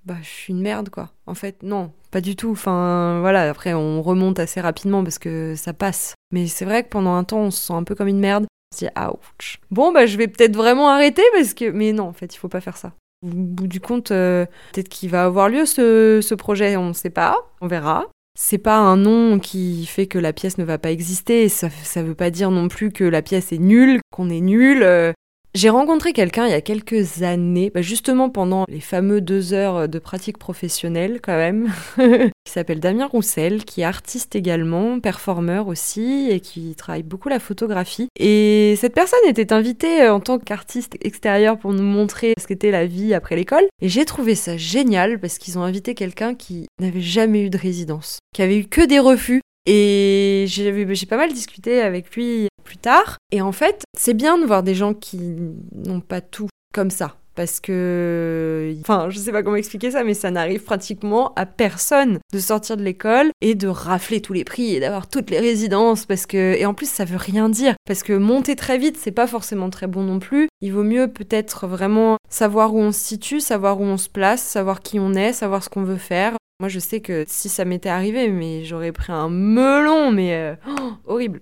[0.05, 1.09] bah, je suis une merde, quoi.
[1.25, 2.51] En fait, non, pas du tout.
[2.51, 6.13] Enfin, voilà, après, on remonte assez rapidement parce que ça passe.
[6.31, 8.45] Mais c'est vrai que pendant un temps, on se sent un peu comme une merde.
[8.71, 9.59] On se dit, ouch.
[9.71, 11.71] Bon, bah, je vais peut-être vraiment arrêter parce que.
[11.71, 12.93] Mais non, en fait, il faut pas faire ça.
[13.21, 17.09] Au bout du compte, euh, peut-être qu'il va avoir lieu ce, projet, on ne sait
[17.09, 18.07] pas, on verra.
[18.37, 22.01] C'est pas un nom qui fait que la pièce ne va pas exister, ça, ça
[22.01, 24.83] veut pas dire non plus que la pièce est nulle, qu'on est nul.
[24.83, 25.11] Euh,
[25.55, 29.89] j'ai rencontré quelqu'un il y a quelques années, bah, justement pendant les fameux deux heures
[29.89, 36.29] de pratique professionnelle quand même, qui s'appelle Damien Roussel, qui est artiste également, performeur aussi,
[36.29, 38.09] et qui travaille beaucoup la photographie.
[38.19, 42.71] Et cette personne était invitée euh, en tant qu'artiste extérieur pour nous montrer ce qu'était
[42.71, 43.65] la vie après l'école.
[43.81, 47.57] Et j'ai trouvé ça génial parce qu'ils ont invité quelqu'un qui n'avait jamais eu de
[47.57, 52.77] résidence, qui avait eu que des refus et j'ai pas mal discuté avec lui plus
[52.77, 53.17] tard.
[53.31, 55.19] Et en fait, c'est bien de voir des gens qui
[55.73, 57.15] n'ont pas tout comme ça.
[57.35, 62.19] Parce que, enfin, je sais pas comment expliquer ça, mais ça n'arrive pratiquement à personne
[62.33, 66.05] de sortir de l'école et de rafler tous les prix et d'avoir toutes les résidences.
[66.05, 67.75] Parce que, et en plus, ça veut rien dire.
[67.87, 70.49] Parce que monter très vite, c'est pas forcément très bon non plus.
[70.59, 74.41] Il vaut mieux peut-être vraiment savoir où on se situe, savoir où on se place,
[74.41, 76.35] savoir qui on est, savoir ce qu'on veut faire.
[76.59, 80.55] Moi, je sais que si ça m'était arrivé, mais j'aurais pris un melon, mais euh,
[81.07, 81.39] horrible.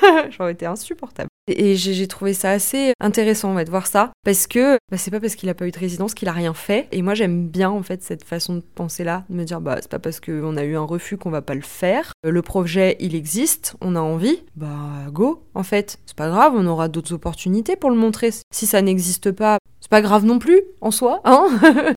[0.30, 1.29] J'aurais été insupportable.
[1.58, 5.34] Et j'ai trouvé ça assez intéressant de voir ça parce que bah, c'est pas parce
[5.34, 6.88] qu'il a pas eu de résidence qu'il a rien fait.
[6.92, 9.76] Et moi j'aime bien en fait cette façon de penser là, de me dire bah
[9.80, 12.12] c'est pas parce qu'on a eu un refus qu'on va pas le faire.
[12.24, 14.68] Euh, le projet il existe, on a envie, bah
[15.10, 15.98] go en fait.
[16.06, 18.30] C'est pas grave, on aura d'autres opportunités pour le montrer.
[18.52, 21.48] Si ça n'existe pas, c'est pas grave non plus en soi, hein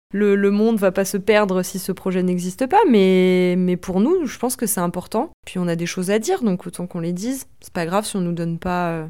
[0.13, 3.99] le, le, monde va pas se perdre si ce projet n'existe pas, mais, mais pour
[3.99, 5.31] nous, je pense que c'est important.
[5.45, 7.47] Puis on a des choses à dire, donc autant qu'on les dise.
[7.61, 9.07] C'est pas grave si on nous donne pas euh,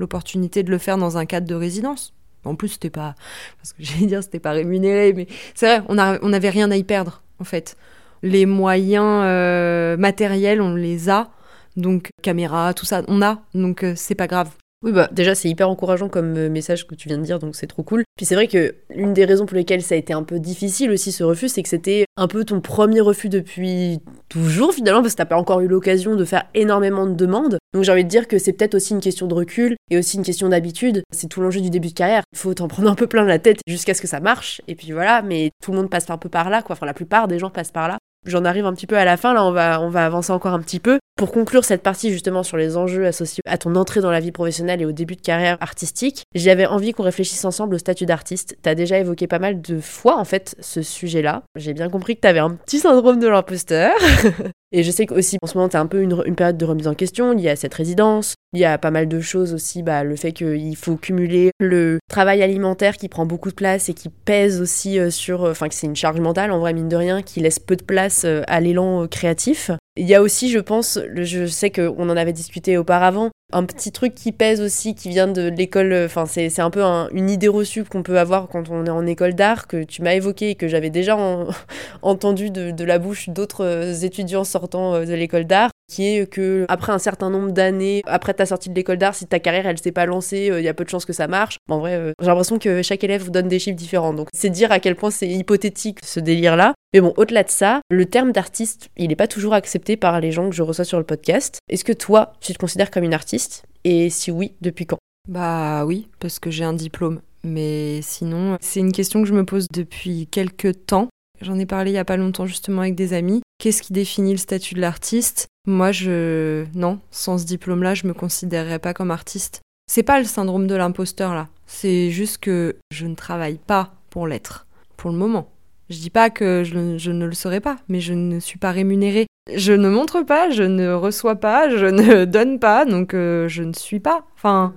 [0.00, 2.14] l'opportunité de le faire dans un cadre de résidence.
[2.44, 3.14] En plus, c'était pas.
[3.58, 6.84] Parce que j'allais dire, c'était pas rémunéré, mais c'est vrai, on n'avait rien à y
[6.84, 7.76] perdre, en fait.
[8.22, 11.30] Les moyens euh, matériels, on les a.
[11.76, 13.42] Donc, caméra, tout ça, on a.
[13.54, 14.50] Donc, euh, c'est pas grave.
[14.82, 17.54] Oui, bah déjà, c'est hyper encourageant comme euh, message que tu viens de dire, donc
[17.54, 18.02] c'est trop cool.
[18.16, 20.90] Puis c'est vrai que l'une des raisons pour lesquelles ça a été un peu difficile
[20.90, 25.12] aussi ce refus, c'est que c'était un peu ton premier refus depuis toujours finalement, parce
[25.12, 27.58] que t'as pas encore eu l'occasion de faire énormément de demandes.
[27.74, 30.16] Donc j'ai envie de dire que c'est peut-être aussi une question de recul et aussi
[30.16, 31.02] une question d'habitude.
[31.12, 32.22] C'est tout l'enjeu du début de carrière.
[32.32, 34.62] Il faut t'en prendre un peu plein la tête jusqu'à ce que ça marche.
[34.66, 36.72] Et puis voilà, mais tout le monde passe un peu par là, quoi.
[36.72, 37.98] Enfin, la plupart des gens passent par là.
[38.26, 40.52] J'en arrive un petit peu à la fin, là on va, on va avancer encore
[40.52, 40.98] un petit peu.
[41.16, 44.32] Pour conclure cette partie justement sur les enjeux associés à ton entrée dans la vie
[44.32, 48.56] professionnelle et au début de carrière artistique, j'avais envie qu'on réfléchisse ensemble au statut d'artiste.
[48.62, 51.42] T'as déjà évoqué pas mal de fois en fait ce sujet-là.
[51.56, 53.92] J'ai bien compris que t'avais un petit syndrome de l'imposteur.
[54.72, 56.86] Et je sais qu'aussi, en ce moment, t'as un peu une, une, période de remise
[56.86, 58.34] en question liée à cette résidence.
[58.52, 61.98] Il y a pas mal de choses aussi, bah, le fait qu'il faut cumuler le
[62.08, 65.42] travail alimentaire qui prend beaucoup de place et qui pèse aussi euh, sur...
[65.42, 67.82] Enfin, que c'est une charge mentale, en vrai, mine de rien, qui laisse peu de
[67.82, 69.72] place euh, à l'élan euh, créatif.
[69.96, 73.92] Il y a aussi, je pense, je sais qu'on en avait discuté auparavant, un petit
[73.92, 76.82] truc qui pèse aussi, qui vient de l'école, enfin c'est un peu
[77.12, 80.14] une idée reçue qu'on peut avoir quand on est en école d'art, que tu m'as
[80.14, 81.16] évoqué et que j'avais déjà
[82.02, 86.92] entendu de, de, la bouche d'autres étudiants sortant de l'école d'art, qui est que après
[86.92, 89.92] un certain nombre d'années, après ta sortie de l'école d'art, si ta carrière elle s'est
[89.92, 91.56] pas lancée, il y a peu de chances que ça marche.
[91.68, 94.80] En vrai, j'ai l'impression que chaque élève donne des chiffres différents, donc c'est dire à
[94.80, 96.74] quel point c'est hypothétique ce délire-là.
[96.92, 100.32] Mais bon, au-delà de ça, le terme d'artiste, il n'est pas toujours accepté par les
[100.32, 101.58] gens que je reçois sur le podcast.
[101.68, 103.64] Est-ce que toi, tu te considères comme une artiste?
[103.84, 104.98] Et si oui, depuis quand?
[105.28, 107.20] Bah oui, parce que j'ai un diplôme.
[107.44, 111.08] Mais sinon, c'est une question que je me pose depuis quelques temps.
[111.40, 113.40] J'en ai parlé il y a pas longtemps justement avec des amis.
[113.58, 115.46] Qu'est-ce qui définit le statut de l'artiste?
[115.68, 119.60] Moi, je non, sans ce diplôme-là, je me considérerais pas comme artiste.
[119.86, 121.48] C'est pas le syndrome de l'imposteur là.
[121.66, 125.50] C'est juste que je ne travaille pas pour l'être pour le moment.
[125.90, 129.26] Je dis pas que je, ne le serai pas, mais je ne suis pas rémunérée.
[129.52, 133.64] Je ne montre pas, je ne reçois pas, je ne donne pas, donc euh, je
[133.64, 134.24] ne suis pas.
[134.36, 134.72] Enfin,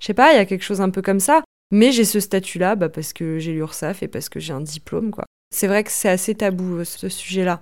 [0.00, 1.42] je sais pas, il y a quelque chose un peu comme ça.
[1.70, 5.12] Mais j'ai ce statut-là bah, parce que j'ai l'URSAF et parce que j'ai un diplôme,
[5.12, 5.24] quoi.
[5.54, 7.60] C'est vrai que c'est assez tabou, euh, ce sujet-là.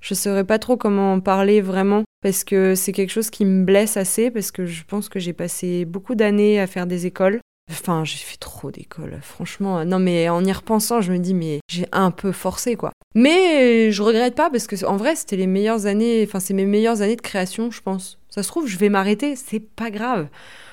[0.00, 3.64] Je saurais pas trop comment en parler vraiment parce que c'est quelque chose qui me
[3.64, 7.40] blesse assez parce que je pense que j'ai passé beaucoup d'années à faire des écoles
[7.70, 9.84] Enfin, j'ai fait trop d'école, franchement.
[9.84, 12.92] Non, mais en y repensant, je me dis, mais j'ai un peu forcé, quoi.
[13.14, 16.66] Mais je regrette pas parce que, en vrai, c'était les meilleures années, enfin, c'est mes
[16.66, 18.18] meilleures années de création, je pense.
[18.28, 20.28] Ça se trouve, je vais m'arrêter, c'est pas grave,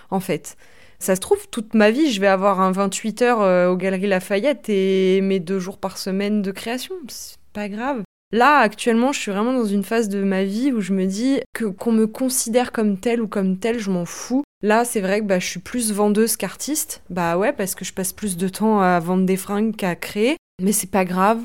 [0.10, 0.58] en fait.
[1.00, 4.08] Ça se trouve, toute ma vie, je vais avoir un 28 heures euh, aux Galeries
[4.08, 6.96] Lafayette et mes deux jours par semaine de création.
[7.08, 8.04] C'est pas grave.
[8.32, 11.42] Là, actuellement, je suis vraiment dans une phase de ma vie où je me dis
[11.54, 14.44] que qu'on me considère comme tel ou comme tel, je m'en fous.
[14.64, 17.02] Là, c'est vrai que bah, je suis plus vendeuse qu'artiste.
[17.10, 20.38] Bah ouais, parce que je passe plus de temps à vendre des fringues qu'à créer.
[20.62, 21.40] Mais c'est pas grave.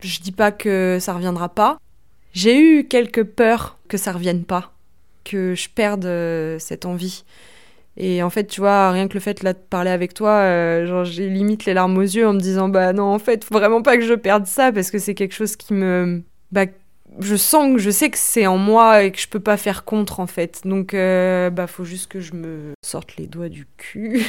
[0.00, 1.78] Je dis pas que ça reviendra pas.
[2.34, 4.72] J'ai eu quelques peurs que ça revienne pas,
[5.24, 7.24] que je perde euh, cette envie.
[8.00, 10.86] Et en fait, tu vois, rien que le fait là, de parler avec toi, euh,
[10.86, 13.54] genre, j'ai limite les larmes aux yeux en me disant, bah non, en fait, faut
[13.54, 16.22] vraiment pas que je perde ça parce que c'est quelque chose qui me.
[16.52, 16.66] Bah,
[17.20, 19.84] je sens que je sais que c'est en moi et que je peux pas faire
[19.84, 20.60] contre en fait.
[20.64, 24.22] Donc euh, bah faut juste que je me sorte les doigts du cul.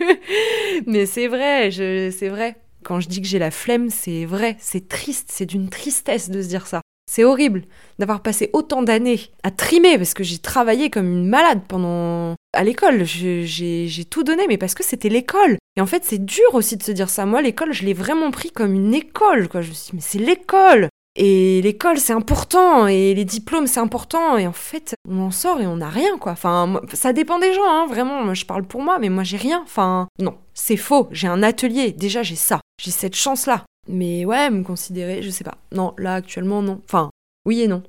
[0.86, 2.56] Mais c'est vrai, c'est vrai.
[2.84, 6.40] Quand je dis que j'ai la flemme, c'est vrai, c'est triste, c'est d'une tristesse de
[6.40, 6.80] se dire ça.
[7.10, 7.62] C'est horrible
[7.98, 12.64] d'avoir passé autant d'années à trimer parce que j'ai travaillé comme une malade pendant à
[12.64, 13.04] l'école.
[13.04, 15.56] J'ai tout donné, mais parce que c'était l'école.
[15.76, 17.24] Et en fait, c'est dur aussi de se dire ça.
[17.24, 19.48] Moi, l'école, je l'ai vraiment pris comme une école.
[19.48, 19.62] Quoi.
[19.62, 20.88] Je me suis dit, mais c'est l'école.
[21.20, 25.60] Et l'école, c'est important, et les diplômes, c'est important, et en fait, on en sort
[25.60, 26.30] et on n'a rien, quoi.
[26.30, 29.36] Enfin, ça dépend des gens, hein, vraiment, moi, je parle pour moi, mais moi, j'ai
[29.36, 29.60] rien.
[29.64, 33.64] Enfin, non, c'est faux, j'ai un atelier, déjà, j'ai ça, j'ai cette chance-là.
[33.88, 35.56] Mais ouais, me considérer, je sais pas.
[35.72, 36.80] Non, là, actuellement, non.
[36.84, 37.10] Enfin,
[37.46, 37.82] oui et non.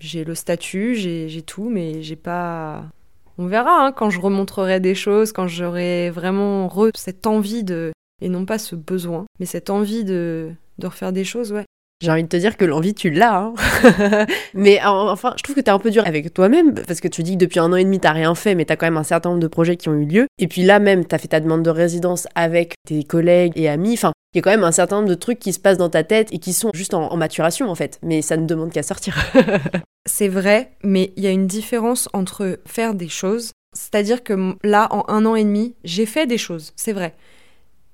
[0.00, 2.84] J'ai le statut, j'ai tout, mais j'ai pas...
[3.36, 7.92] On verra, hein, quand je remontrerai des choses, quand j'aurai vraiment re cette envie de...
[8.22, 11.64] Et non pas ce besoin, mais cette envie de, de refaire des choses, ouais.
[12.04, 13.38] J'ai envie de te dire que l'envie, tu l'as.
[13.38, 14.26] Hein.
[14.54, 17.32] mais enfin, je trouve que t'es un peu dur avec toi-même, parce que tu dis
[17.32, 19.30] que depuis un an et demi, t'as rien fait, mais t'as quand même un certain
[19.30, 20.26] nombre de projets qui ont eu lieu.
[20.38, 23.94] Et puis là même, t'as fait ta demande de résidence avec tes collègues et amis.
[23.94, 25.88] Enfin, il y a quand même un certain nombre de trucs qui se passent dans
[25.88, 27.98] ta tête et qui sont juste en, maturation, en fait.
[28.02, 29.16] Mais ça ne demande qu'à sortir.
[30.06, 33.52] C'est vrai, mais il y a une différence entre faire des choses.
[33.72, 37.14] C'est-à-dire que là, en un an et demi, j'ai fait des choses, c'est vrai.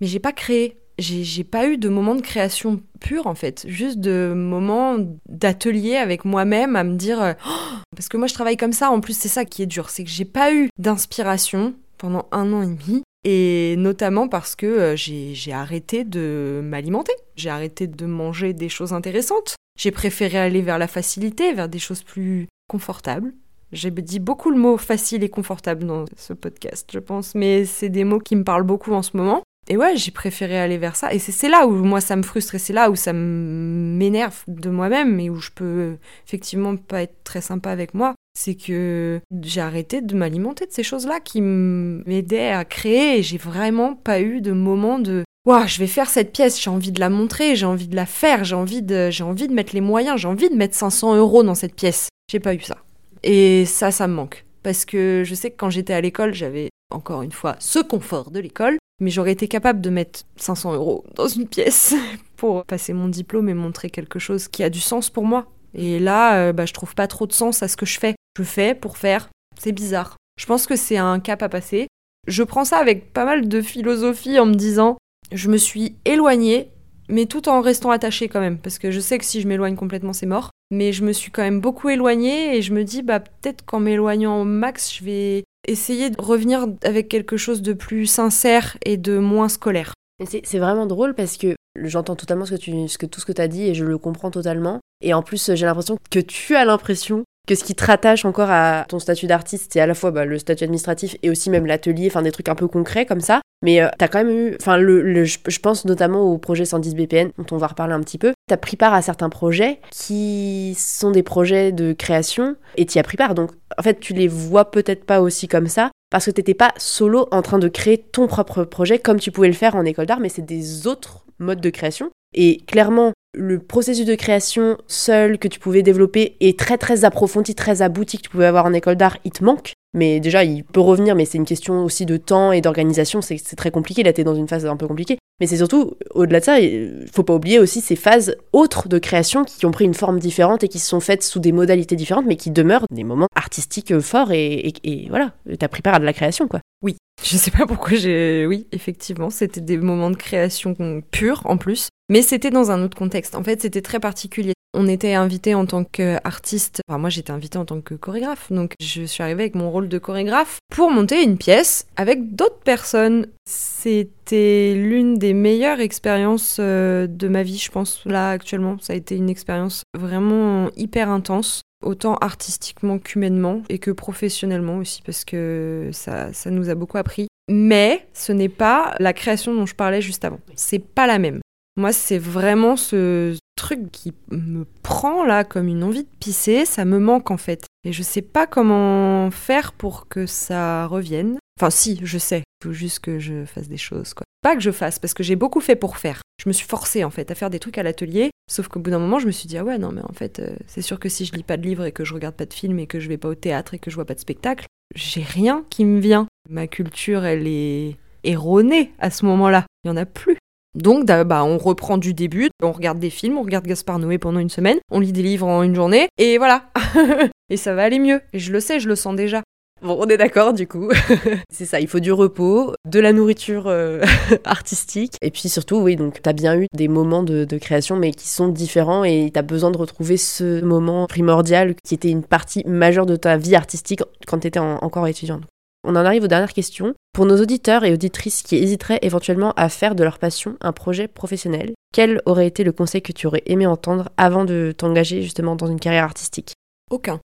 [0.00, 3.98] Mais j'ai pas créé j'ai pas eu de moment de création pure en fait, juste
[3.98, 4.96] de moments
[5.28, 8.90] d'atelier avec moi-même à me dire euh, oh parce que moi je travaille comme ça.
[8.90, 12.52] En plus c'est ça qui est dur, c'est que j'ai pas eu d'inspiration pendant un
[12.52, 13.02] an et demi.
[13.24, 18.94] Et notamment parce que euh, j'ai arrêté de m'alimenter, j'ai arrêté de manger des choses
[18.94, 23.34] intéressantes, j'ai préféré aller vers la facilité, vers des choses plus confortables.
[23.72, 27.88] J'ai dit beaucoup le mot facile et confortable dans ce podcast, je pense, mais c'est
[27.88, 29.42] des mots qui me parlent beaucoup en ce moment.
[29.68, 31.12] Et ouais, j'ai préféré aller vers ça.
[31.12, 34.70] Et c'est là où moi ça me frustre et c'est là où ça m'énerve de
[34.70, 35.96] moi-même et où je peux
[36.26, 38.14] effectivement pas être très sympa avec moi.
[38.36, 43.94] C'est que j'ai arrêté de m'alimenter de ces choses-là qui m'aidaient à créer j'ai vraiment
[43.94, 47.08] pas eu de moment de Waouh, je vais faire cette pièce, j'ai envie de la
[47.08, 50.20] montrer, j'ai envie de la faire, j'ai envie de, j'ai envie de mettre les moyens,
[50.20, 52.10] j'ai envie de mettre 500 euros dans cette pièce.
[52.30, 52.76] J'ai pas eu ça.
[53.22, 54.44] Et ça, ça me manque.
[54.62, 58.30] Parce que je sais que quand j'étais à l'école, j'avais encore une fois ce confort
[58.30, 61.94] de l'école, mais j'aurais été capable de mettre 500 euros dans une pièce
[62.36, 65.46] pour passer mon diplôme et montrer quelque chose qui a du sens pour moi.
[65.74, 68.14] Et là, euh, bah, je trouve pas trop de sens à ce que je fais.
[68.38, 69.28] Je fais pour faire.
[69.58, 70.16] C'est bizarre.
[70.38, 71.86] Je pense que c'est un cap à passer.
[72.26, 74.98] Je prends ça avec pas mal de philosophie en me disant
[75.32, 76.70] je me suis éloignée,
[77.08, 79.76] mais tout en restant attachée quand même, parce que je sais que si je m'éloigne
[79.76, 80.50] complètement, c'est mort.
[80.70, 83.80] Mais je me suis quand même beaucoup éloignée et je me dis, bah peut-être qu'en
[83.80, 88.96] m'éloignant au max, je vais essayer de revenir avec quelque chose de plus sincère et
[88.96, 89.94] de moins scolaire.
[90.26, 93.32] C'est vraiment drôle parce que j'entends totalement ce que tu, ce que, tout ce que
[93.32, 94.80] tu as dit et je le comprends totalement.
[95.02, 98.50] Et en plus, j'ai l'impression que tu as l'impression que ce qui te rattache encore
[98.50, 101.66] à ton statut d'artiste, c'est à la fois bah, le statut administratif et aussi même
[101.66, 103.40] l'atelier, enfin des trucs un peu concrets comme ça.
[103.62, 107.46] Mais euh, t'as quand même eu, enfin je, pense notamment au projet 110 BPN, dont
[107.50, 108.32] on va reparler un petit peu.
[108.48, 113.02] T'as pris part à certains projets qui sont des projets de création et t'y as
[113.02, 113.34] pris part.
[113.34, 116.72] Donc en fait, tu les vois peut-être pas aussi comme ça parce que t'étais pas
[116.76, 120.06] solo en train de créer ton propre projet comme tu pouvais le faire en école
[120.06, 122.10] d'art, mais c'est des autres modes de création.
[122.34, 127.54] Et clairement, le processus de création seul que tu pouvais développer est très très approfondi,
[127.54, 129.72] très abouti que tu pouvais avoir en école d'art, il te manque.
[129.92, 133.20] Mais déjà, il peut revenir, mais c'est une question aussi de temps et d'organisation.
[133.22, 134.04] C'est très compliqué.
[134.04, 135.18] Là, t'es dans une phase un peu compliquée.
[135.40, 138.98] Mais c'est surtout, au-delà de ça, il faut pas oublier aussi ces phases autres de
[138.98, 141.96] création qui ont pris une forme différente et qui se sont faites sous des modalités
[141.96, 144.30] différentes, mais qui demeurent des moments artistiques forts.
[144.30, 146.60] Et, et, et voilà, t'as pris part à de la création, quoi.
[146.82, 148.46] Oui, je sais pas pourquoi j'ai.
[148.46, 150.74] Oui, effectivement, c'était des moments de création
[151.10, 151.88] purs en plus.
[152.08, 153.34] Mais c'était dans un autre contexte.
[153.34, 154.54] En fait, c'était très particulier.
[154.72, 156.80] On était invité en tant qu'artiste.
[156.88, 158.52] Enfin, moi, j'étais invité en tant que chorégraphe.
[158.52, 162.60] Donc, je suis arrivée avec mon rôle de chorégraphe pour monter une pièce avec d'autres
[162.64, 163.26] personnes.
[163.48, 168.76] C'était l'une des meilleures expériences euh, de ma vie, je pense, là, actuellement.
[168.80, 175.02] Ça a été une expérience vraiment hyper intense autant artistiquement qu'humainement et que professionnellement aussi
[175.02, 177.26] parce que ça, ça nous a beaucoup appris.
[177.48, 180.40] Mais ce n'est pas la création dont je parlais juste avant.
[180.54, 181.40] C'est pas la même.
[181.76, 186.86] Moi, c'est vraiment ce truc qui me prend là comme une envie de pisser, ça
[186.86, 187.66] me manque en fait.
[187.84, 191.36] Et je sais pas comment faire pour que ça revienne.
[191.58, 192.42] Enfin, si, je sais.
[192.62, 194.24] Il faut juste que je fasse des choses, quoi.
[194.42, 196.22] Pas que je fasse, parce que j'ai beaucoup fait pour faire.
[196.42, 198.30] Je me suis forcée, en fait, à faire des trucs à l'atelier.
[198.50, 200.40] Sauf qu'au bout d'un moment, je me suis dit, ah ouais, non, mais en fait,
[200.40, 202.46] euh, c'est sûr que si je lis pas de livres et que je regarde pas
[202.46, 204.20] de films et que je vais pas au théâtre et que je vois pas de
[204.20, 206.26] spectacle, j'ai rien qui me vient.
[206.48, 209.66] Ma culture, elle est erronée à ce moment-là.
[209.84, 210.38] Il y en a plus.
[210.74, 214.38] Donc, bah, on reprend du début, on regarde des films, on regarde Gaspard Noé pendant
[214.38, 216.70] une semaine, on lit des livres en une journée, et voilà.
[217.50, 218.20] et ça va aller mieux.
[218.32, 219.42] Et je le sais, je le sens déjà.
[219.82, 220.90] Bon, on est d'accord du coup.
[221.50, 224.02] c'est ça, il faut du repos, de la nourriture euh,
[224.44, 225.14] artistique.
[225.22, 228.48] Et puis surtout, oui, donc t'as bien eu des moments de, création, mais qui sont
[228.48, 233.16] différents et t'as besoin de retrouver ce moment primordial qui était une partie majeure de
[233.16, 235.42] ta vie artistique quand t'étais encore étudiante.
[235.84, 236.94] On en arrive aux dernières questions.
[237.12, 241.08] Pour nos auditeurs et auditrices qui hésiteraient éventuellement à faire de leur passion un projet
[241.08, 245.56] professionnel, quel aurait été le conseil que tu aurais aimé entendre avant de t'engager justement
[245.56, 246.52] dans une carrière artistique?
[246.90, 247.20] Aucun.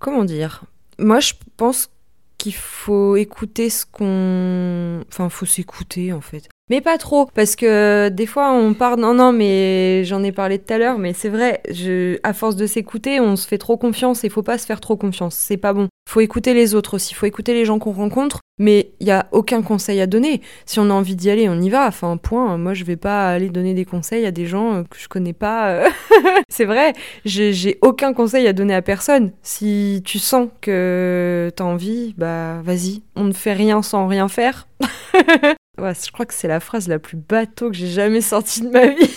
[0.00, 0.64] Comment dire?
[0.98, 1.90] Moi, je pense
[2.36, 5.04] qu'il faut écouter ce qu'on...
[5.08, 6.48] Enfin, faut s'écouter en fait.
[6.70, 9.00] Mais pas trop, parce que des fois on parle.
[9.00, 12.18] Non, non, mais j'en ai parlé tout à l'heure, mais c'est vrai, je...
[12.22, 14.96] à force de s'écouter, on se fait trop confiance et faut pas se faire trop
[14.96, 15.34] confiance.
[15.34, 15.88] C'est pas bon.
[16.08, 19.28] Faut écouter les autres aussi, faut écouter les gens qu'on rencontre, mais il y a
[19.32, 20.40] aucun conseil à donner.
[20.64, 21.86] Si on a envie d'y aller, on y va.
[21.86, 22.56] Enfin, point.
[22.56, 25.34] Moi, je vais pas aller donner des conseils à des gens euh, que je connais
[25.34, 25.68] pas.
[25.68, 25.88] Euh.
[26.48, 26.92] c'est vrai,
[27.24, 29.32] j'ai aucun conseil à donner à personne.
[29.42, 33.02] Si tu sens que t'as envie, bah vas-y.
[33.14, 34.66] On ne fait rien sans rien faire.
[35.78, 38.86] Je crois que c'est la phrase la plus bateau que j'ai jamais sortie de ma
[38.88, 39.10] vie.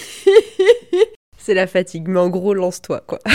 [1.37, 3.19] c'est la fatigue, mais en gros, lance-toi, quoi.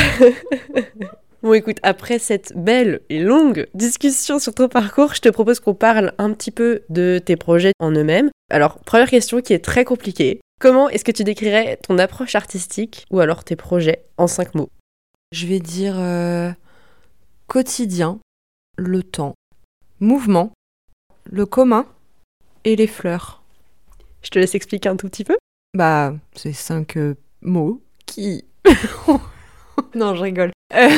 [1.42, 5.74] Bon écoute, après cette belle et longue discussion sur ton parcours, je te propose qu'on
[5.74, 8.30] parle un petit peu de tes projets en eux-mêmes.
[8.50, 10.40] Alors, première question qui est très compliquée.
[10.60, 14.70] Comment est-ce que tu décrirais ton approche artistique ou alors tes projets en cinq mots?
[15.30, 16.50] Je vais dire euh,
[17.46, 18.18] quotidien,
[18.76, 19.34] le temps,
[20.00, 20.52] mouvement,
[21.30, 21.86] le commun,
[22.66, 23.42] et les fleurs.
[24.22, 25.36] Je te laisse expliquer un tout petit peu
[25.72, 28.44] Bah, c'est cinq euh, mots qui...
[29.94, 30.50] non, je rigole.
[30.74, 30.90] Euh,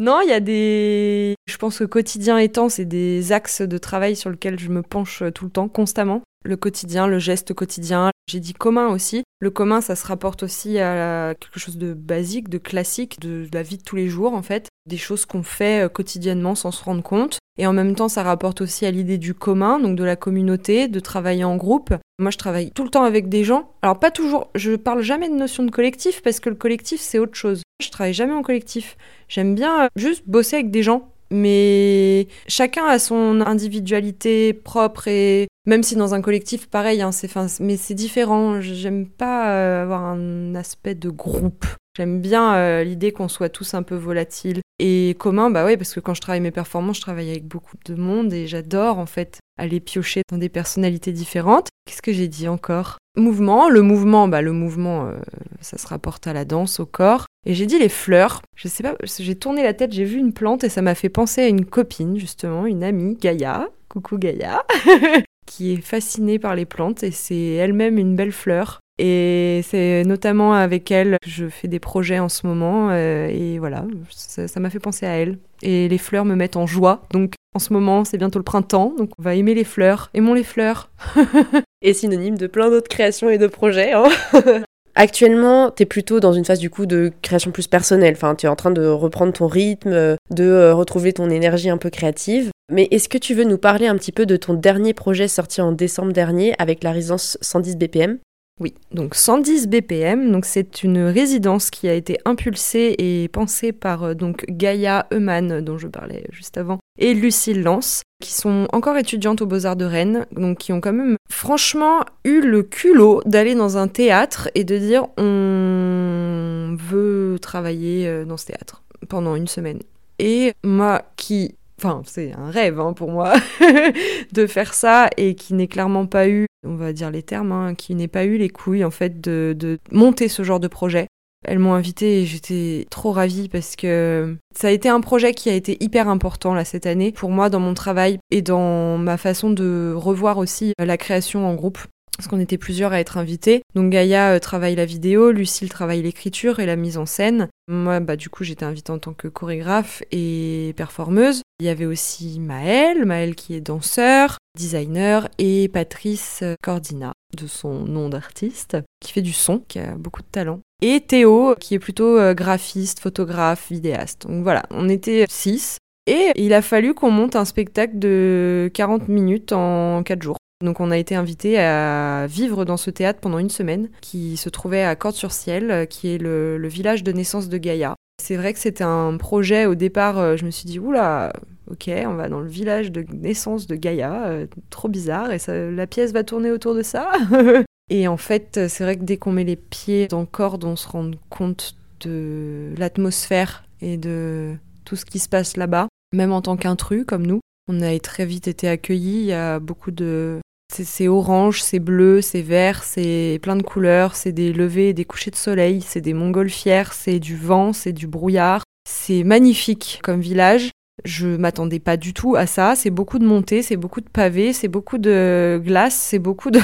[0.00, 1.34] Non, il y a des.
[1.46, 5.22] Je pense que quotidien étant, c'est des axes de travail sur lesquels je me penche
[5.34, 6.22] tout le temps, constamment.
[6.42, 8.10] Le quotidien, le geste quotidien.
[8.26, 9.24] J'ai dit commun aussi.
[9.42, 13.62] Le commun, ça se rapporte aussi à quelque chose de basique, de classique, de la
[13.62, 14.68] vie de tous les jours en fait.
[14.86, 17.38] Des choses qu'on fait euh, quotidiennement sans se rendre compte.
[17.58, 20.88] Et en même temps, ça rapporte aussi à l'idée du commun, donc de la communauté,
[20.88, 21.94] de travailler en groupe.
[22.18, 23.72] Moi, je travaille tout le temps avec des gens.
[23.82, 27.18] Alors, pas toujours, je parle jamais de notion de collectif parce que le collectif, c'est
[27.18, 27.62] autre chose.
[27.82, 28.96] Je travaille jamais en collectif.
[29.28, 35.48] J'aime bien euh, juste bosser avec des gens mais chacun a son individualité propre et
[35.66, 38.60] même si dans un collectif pareil hein, c'est mais c'est différent.
[38.60, 41.66] J'aime pas euh, avoir un aspect de groupe.
[41.96, 45.92] J'aime bien euh, l'idée qu'on soit tous un peu volatiles et commun bah ouais parce
[45.92, 49.06] que quand je travaille mes performances je travaille avec beaucoup de monde et j'adore en
[49.06, 51.68] fait aller piocher dans des personnalités différentes.
[51.86, 52.98] Qu'est-ce que j'ai dit encore?
[53.16, 53.68] Mouvement.
[53.68, 55.18] Le mouvement bah le mouvement euh,
[55.60, 58.42] ça se rapporte à la danse au corps et j'ai dit les fleurs.
[58.54, 61.08] Je sais pas, j'ai tourné la tête, j'ai vu une plante et ça m'a fait
[61.08, 63.68] penser à une copine, justement, une amie, Gaïa.
[63.88, 64.64] Coucou Gaïa.
[65.46, 68.80] qui est fascinée par les plantes et c'est elle-même une belle fleur.
[68.98, 72.90] Et c'est notamment avec elle que je fais des projets en ce moment.
[72.90, 75.38] Euh, et voilà, ça m'a fait penser à elle.
[75.62, 77.02] Et les fleurs me mettent en joie.
[77.10, 78.94] Donc en ce moment, c'est bientôt le printemps.
[78.96, 80.10] Donc on va aimer les fleurs.
[80.14, 80.90] Aimons les fleurs.
[81.82, 83.92] et synonyme de plein d'autres créations et de projets.
[83.92, 84.04] Hein
[85.00, 88.12] Actuellement, tu es plutôt dans une phase du coup de création plus personnelle.
[88.14, 89.92] Enfin, tu es en train de reprendre ton rythme,
[90.30, 92.50] de euh, retrouver ton énergie un peu créative.
[92.70, 95.62] Mais est-ce que tu veux nous parler un petit peu de ton dernier projet sorti
[95.62, 98.18] en décembre dernier avec la résidence 110 BPM
[98.60, 104.02] oui, donc 110 BPM, donc c'est une résidence qui a été impulsée et pensée par
[104.04, 108.98] euh, donc Gaïa Eumann dont je parlais juste avant et Lucille Lance qui sont encore
[108.98, 113.54] étudiantes aux Beaux-Arts de Rennes, donc qui ont quand même franchement eu le culot d'aller
[113.54, 119.48] dans un théâtre et de dire on veut travailler euh, dans ce théâtre pendant une
[119.48, 119.80] semaine.
[120.18, 123.32] Et moi qui enfin c'est un rêve hein, pour moi
[124.32, 127.74] de faire ça et qui n'ait clairement pas eu, on va dire les termes, hein,
[127.74, 131.06] qui n'ait pas eu les couilles en fait de, de monter ce genre de projet.
[131.46, 135.48] Elles m'ont invitée et j'étais trop ravie parce que ça a été un projet qui
[135.48, 139.16] a été hyper important là cette année pour moi dans mon travail et dans ma
[139.16, 141.78] façon de revoir aussi la création en groupe
[142.20, 143.62] parce qu'on était plusieurs à être invités.
[143.74, 147.48] Donc Gaïa euh, travaille la vidéo, Lucille travaille l'écriture et la mise en scène.
[147.66, 151.40] Moi, bah, du coup, j'étais invitée en tant que chorégraphe et performeuse.
[151.60, 157.86] Il y avait aussi Maëlle, Maëlle qui est danseur, designer, et Patrice Cordina, de son
[157.86, 160.60] nom d'artiste, qui fait du son, qui a beaucoup de talent.
[160.82, 164.26] Et Théo, qui est plutôt euh, graphiste, photographe, vidéaste.
[164.26, 165.76] Donc voilà, on était six.
[166.06, 170.36] Et il a fallu qu'on monte un spectacle de 40 minutes en 4 jours.
[170.64, 174.48] Donc on a été invité à vivre dans ce théâtre pendant une semaine qui se
[174.48, 177.94] trouvait à Cordes-sur-Ciel, euh, qui est le, village de naissance de Gaïa.
[178.22, 181.32] C'est vrai que c'était un projet au départ, euh, je me suis dit, oula,
[181.70, 186.12] ok, on va dans le village de naissance de Gaïa, trop bizarre, et la pièce
[186.12, 187.12] va tourner autour de ça.
[187.90, 190.88] et en fait, c'est vrai que dès qu'on met les pieds dans Cordes, on se
[190.88, 196.56] rend compte de l'atmosphère et de tout ce qui se passe là-bas, même en tant
[196.56, 197.40] qu'intrus comme nous.
[197.68, 200.40] On a très vite été accueillis, il y a beaucoup de
[200.72, 205.04] c'est orange, c'est bleu, c'est vert, c'est plein de couleurs, c'est des levées et des
[205.04, 208.62] couchers de soleil, c'est des montgolfières, c'est du vent, c'est du brouillard.
[208.88, 210.70] C'est magnifique comme village.
[211.04, 212.74] Je m'attendais pas du tout à ça.
[212.76, 216.60] C'est beaucoup de montées, c'est beaucoup de pavés, c'est beaucoup de glace, c'est beaucoup de.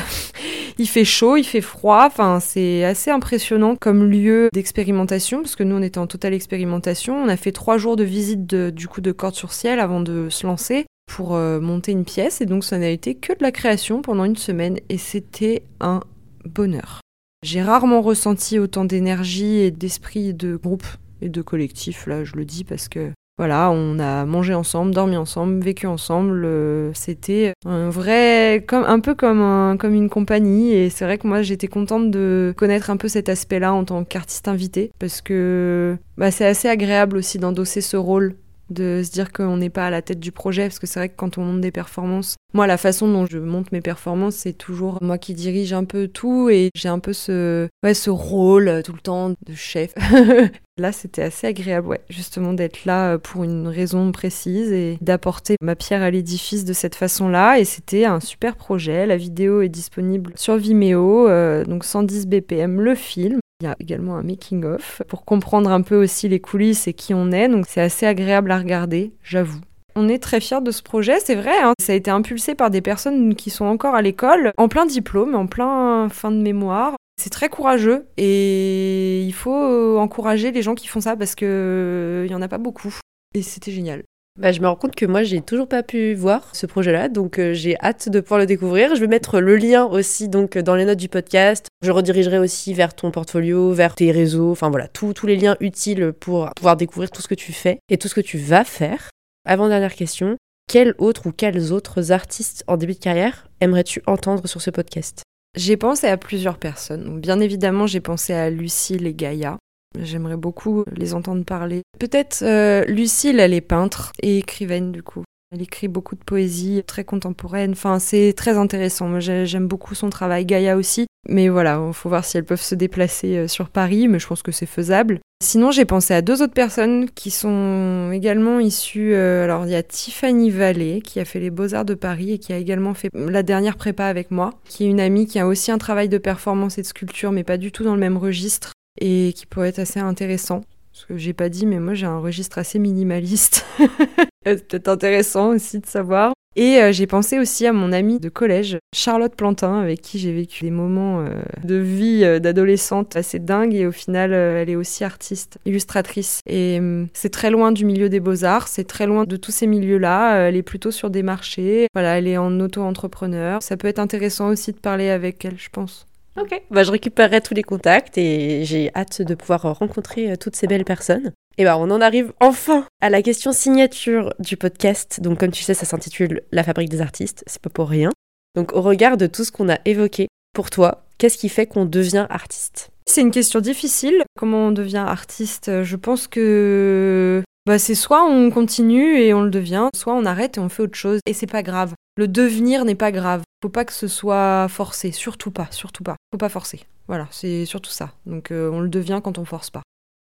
[0.78, 2.04] Il fait chaud, il fait froid.
[2.06, 7.16] Enfin, c'est assez impressionnant comme lieu d'expérimentation parce que nous on était en totale expérimentation.
[7.16, 10.28] On a fait trois jours de visite du coup de corde sur ciel avant de
[10.28, 13.52] se lancer pour euh, monter une pièce et donc ça n'a été que de la
[13.52, 16.00] création pendant une semaine et c'était un
[16.44, 17.00] bonheur.
[17.42, 20.86] J'ai rarement ressenti autant d'énergie et d'esprit de groupe
[21.22, 25.16] et de collectif, là je le dis parce que voilà, on a mangé ensemble, dormi
[25.16, 26.44] ensemble, vécu ensemble.
[26.46, 30.72] Euh, c'était un vrai, comme un peu comme comme une compagnie.
[30.72, 34.04] Et c'est vrai que moi j'étais contente de connaître un peu cet aspect-là en tant
[34.04, 38.36] qu'artiste invité parce que bah, c'est assez agréable aussi d'endosser ce rôle
[38.70, 41.08] de se dire qu'on n'est pas à la tête du projet, parce que c'est vrai
[41.08, 44.52] que quand on monte des performances, moi la façon dont je monte mes performances, c'est
[44.52, 48.82] toujours moi qui dirige un peu tout et j'ai un peu ce, ce rôle euh,
[48.82, 49.92] tout le temps de chef.
[50.78, 55.74] là, c'était assez agréable, justement d'être là euh, pour une raison précise et d'apporter ma
[55.74, 57.58] pierre à l'édifice de cette façon-là.
[57.58, 59.06] Et c'était un super projet.
[59.06, 63.40] La vidéo est disponible sur Vimeo, euh, donc 110 BPM le film.
[63.60, 67.14] Il y a également un making-of pour comprendre un peu aussi les coulisses et qui
[67.14, 69.60] on est, donc c'est assez agréable à regarder, j'avoue.
[69.94, 71.72] On est très fiers de ce projet, c'est vrai, hein.
[71.80, 75.34] ça a été impulsé par des personnes qui sont encore à l'école, en plein diplôme,
[75.34, 76.96] en plein fin de mémoire.
[77.18, 82.34] C'est très courageux et il faut encourager les gens qui font ça parce qu'il n'y
[82.34, 82.94] en a pas beaucoup.
[83.34, 84.02] Et c'était génial.
[84.38, 87.38] Bah, je me rends compte que moi, j'ai toujours pas pu voir ce projet-là, donc
[87.38, 88.94] euh, j'ai hâte de pouvoir le découvrir.
[88.94, 91.68] Je vais mettre le lien aussi donc dans les notes du podcast.
[91.82, 96.12] Je redirigerai aussi vers ton portfolio, vers tes réseaux, enfin voilà, tous les liens utiles
[96.12, 99.08] pour pouvoir découvrir tout ce que tu fais et tout ce que tu vas faire.
[99.46, 100.36] Avant dernière question,
[100.70, 105.22] quels autres ou quels autres artistes en début de carrière aimerais-tu entendre sur ce podcast?
[105.56, 107.20] J'ai pensé à plusieurs personnes.
[107.20, 109.56] Bien évidemment, j'ai pensé à Lucille et Gaïa.
[110.02, 111.82] J'aimerais beaucoup les entendre parler.
[111.98, 115.22] Peut-être euh, Lucille, elle est peintre et écrivaine du coup.
[115.52, 117.72] Elle écrit beaucoup de poésie très contemporaine.
[117.72, 119.08] Enfin, c'est très intéressant.
[119.08, 120.44] Moi, j'aime beaucoup son travail.
[120.44, 121.06] Gaïa aussi.
[121.28, 124.26] Mais voilà, il faut voir si elles peuvent se déplacer euh, sur Paris, mais je
[124.26, 125.20] pense que c'est faisable.
[125.42, 129.14] Sinon, j'ai pensé à deux autres personnes qui sont également issues.
[129.14, 132.38] Euh, alors, il y a Tiffany Vallée, qui a fait les Beaux-Arts de Paris et
[132.38, 135.46] qui a également fait la dernière prépa avec moi, qui est une amie qui a
[135.46, 138.16] aussi un travail de performance et de sculpture, mais pas du tout dans le même
[138.16, 140.62] registre et qui pourrait être assez intéressant.
[140.92, 143.66] Ce que j'ai pas dit, mais moi j'ai un registre assez minimaliste.
[144.46, 146.32] C'est peut-être intéressant aussi de savoir.
[146.56, 150.32] Et euh, j'ai pensé aussi à mon amie de collège, Charlotte Plantin, avec qui j'ai
[150.32, 153.74] vécu des moments euh, de vie euh, d'adolescente assez dingues.
[153.74, 156.40] Et au final, elle est aussi artiste, illustratrice.
[156.46, 156.80] Et
[157.12, 160.48] c'est très loin du milieu des beaux-arts, c'est très loin de tous ces milieux-là.
[160.48, 161.88] elle est plutôt sur des marchés.
[161.92, 163.62] Voilà, elle est en auto-entrepreneur.
[163.62, 166.05] Ça peut être intéressant aussi de parler avec elle, je pense.
[166.40, 170.56] Ok, bah, je récupérerai tous les contacts et j'ai hâte de pouvoir rencontrer euh, toutes
[170.56, 171.32] ces belles personnes.
[171.58, 175.20] Et bah on en arrive enfin à la question signature du podcast.
[175.22, 178.10] Donc comme tu sais, ça s'intitule La fabrique des artistes, c'est pas pour rien.
[178.54, 181.86] Donc au regard de tout ce qu'on a évoqué, pour toi, qu'est-ce qui fait qu'on
[181.86, 182.90] devient artiste?
[183.06, 184.22] C'est une question difficile.
[184.38, 185.82] Comment on devient artiste?
[185.82, 190.58] Je pense que bah, c'est soit on continue et on le devient, soit on arrête
[190.58, 191.94] et on fait autre chose et c'est pas grave.
[192.16, 193.42] Le devenir n'est pas grave.
[193.62, 196.16] Faut pas que ce soit forcé, surtout pas, surtout pas.
[196.32, 196.80] Faut pas forcer.
[197.08, 198.12] Voilà, c'est surtout ça.
[198.24, 199.82] Donc euh, on le devient quand on force pas.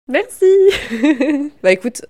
[0.07, 0.45] Merci.
[1.63, 2.03] bah écoute,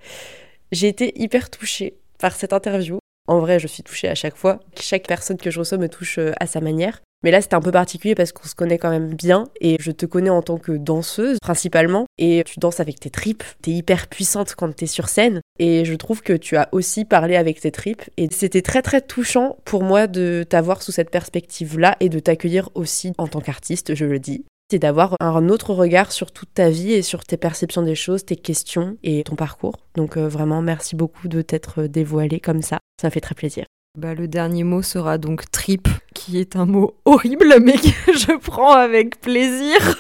[0.72, 3.00] j'ai été hyper touchée par cette interview.
[3.28, 4.60] En vrai, je suis touchée à chaque fois.
[4.80, 7.02] Chaque personne que je reçois me touche euh, à sa manière.
[7.24, 9.92] Mais là, c'était un peu particulier parce qu'on se connaît quand même bien et je
[9.92, 13.44] te connais en tant que danseuse principalement et tu danses avec tes tripes.
[13.62, 17.36] T'es hyper puissante quand t'es sur scène et je trouve que tu as aussi parlé
[17.36, 21.96] avec tes tripes et c'était très très touchant pour moi de t'avoir sous cette perspective-là
[22.00, 26.14] et de t'accueillir aussi en tant qu'artiste, je le dis c'est d'avoir un autre regard
[26.14, 29.76] sur toute ta vie et sur tes perceptions des choses, tes questions et ton parcours.
[29.96, 32.80] Donc euh, vraiment, merci beaucoup de t'être dévoilé comme ça.
[33.02, 33.66] Ça fait très plaisir.
[33.98, 35.90] Bah, le dernier mot sera donc trip,
[36.22, 39.98] qui est un mot horrible, mais que je prends avec plaisir.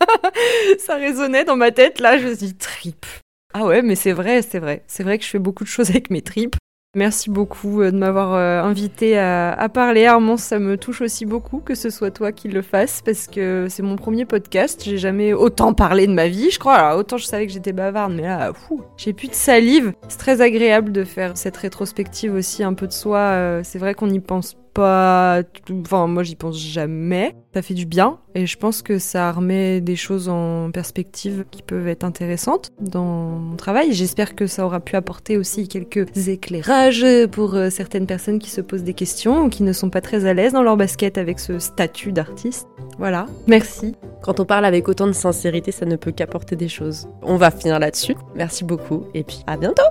[0.78, 3.06] ça résonnait dans ma tête, là, je me dis trip.
[3.54, 4.82] Ah ouais, mais c'est vrai, c'est vrai.
[4.86, 6.56] C'est vrai que je fais beaucoup de choses avec mes tripes.
[6.96, 10.06] Merci beaucoup euh, de m'avoir euh, invité à, parler.
[10.06, 13.66] Armand, ça me touche aussi beaucoup que ce soit toi qui le fasses parce que
[13.68, 14.82] c'est mon premier podcast.
[14.84, 16.96] J'ai jamais autant parlé de ma vie, je crois.
[16.96, 18.52] Autant je savais que j'étais bavarde, mais là,
[18.96, 19.92] j'ai plus de salive.
[20.08, 23.18] C'est très agréable de faire cette rétrospective aussi un peu de soi.
[23.18, 25.42] Euh, c'est vrai qu'on n'y pense pas.
[25.70, 27.34] Enfin, moi, j'y pense jamais.
[27.54, 31.62] Ça fait du bien et je pense que ça remet des choses en perspective qui
[31.62, 33.92] peuvent être intéressantes dans mon travail.
[33.92, 38.60] J'espère que ça aura pu apporter aussi quelques éclairages pour euh, certaines personnes qui se
[38.60, 41.38] posent des questions ou qui ne sont pas très à l'aise dans leur basket avec
[41.38, 42.66] ce statut d'artiste.
[42.98, 43.94] Voilà, merci.
[44.22, 47.08] Quand on parle avec autant de sincérité, ça ne peut qu'apporter des choses.
[47.22, 48.16] On va finir là-dessus.
[48.34, 49.82] Merci beaucoup et puis à bientôt.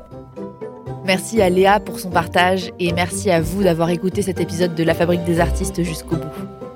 [1.06, 4.84] Merci à Léa pour son partage et merci à vous d'avoir écouté cet épisode de
[4.84, 6.24] La Fabrique des artistes jusqu'au bout.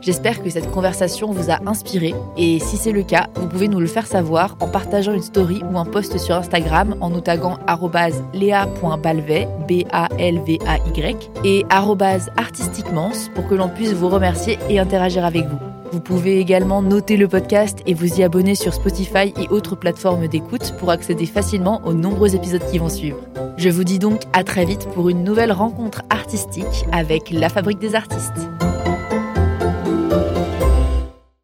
[0.01, 3.79] J'espère que cette conversation vous a inspiré et si c'est le cas, vous pouvez nous
[3.79, 7.57] le faire savoir en partageant une story ou un post sur Instagram en nous taguant
[8.33, 11.65] lea.balvay, B-A-L-V-A-Y, et
[12.37, 15.76] artistiquement pour que l'on puisse vous remercier et interagir avec vous.
[15.91, 20.27] Vous pouvez également noter le podcast et vous y abonner sur Spotify et autres plateformes
[20.27, 23.17] d'écoute pour accéder facilement aux nombreux épisodes qui vont suivre.
[23.57, 27.79] Je vous dis donc à très vite pour une nouvelle rencontre artistique avec la Fabrique
[27.79, 28.49] des artistes.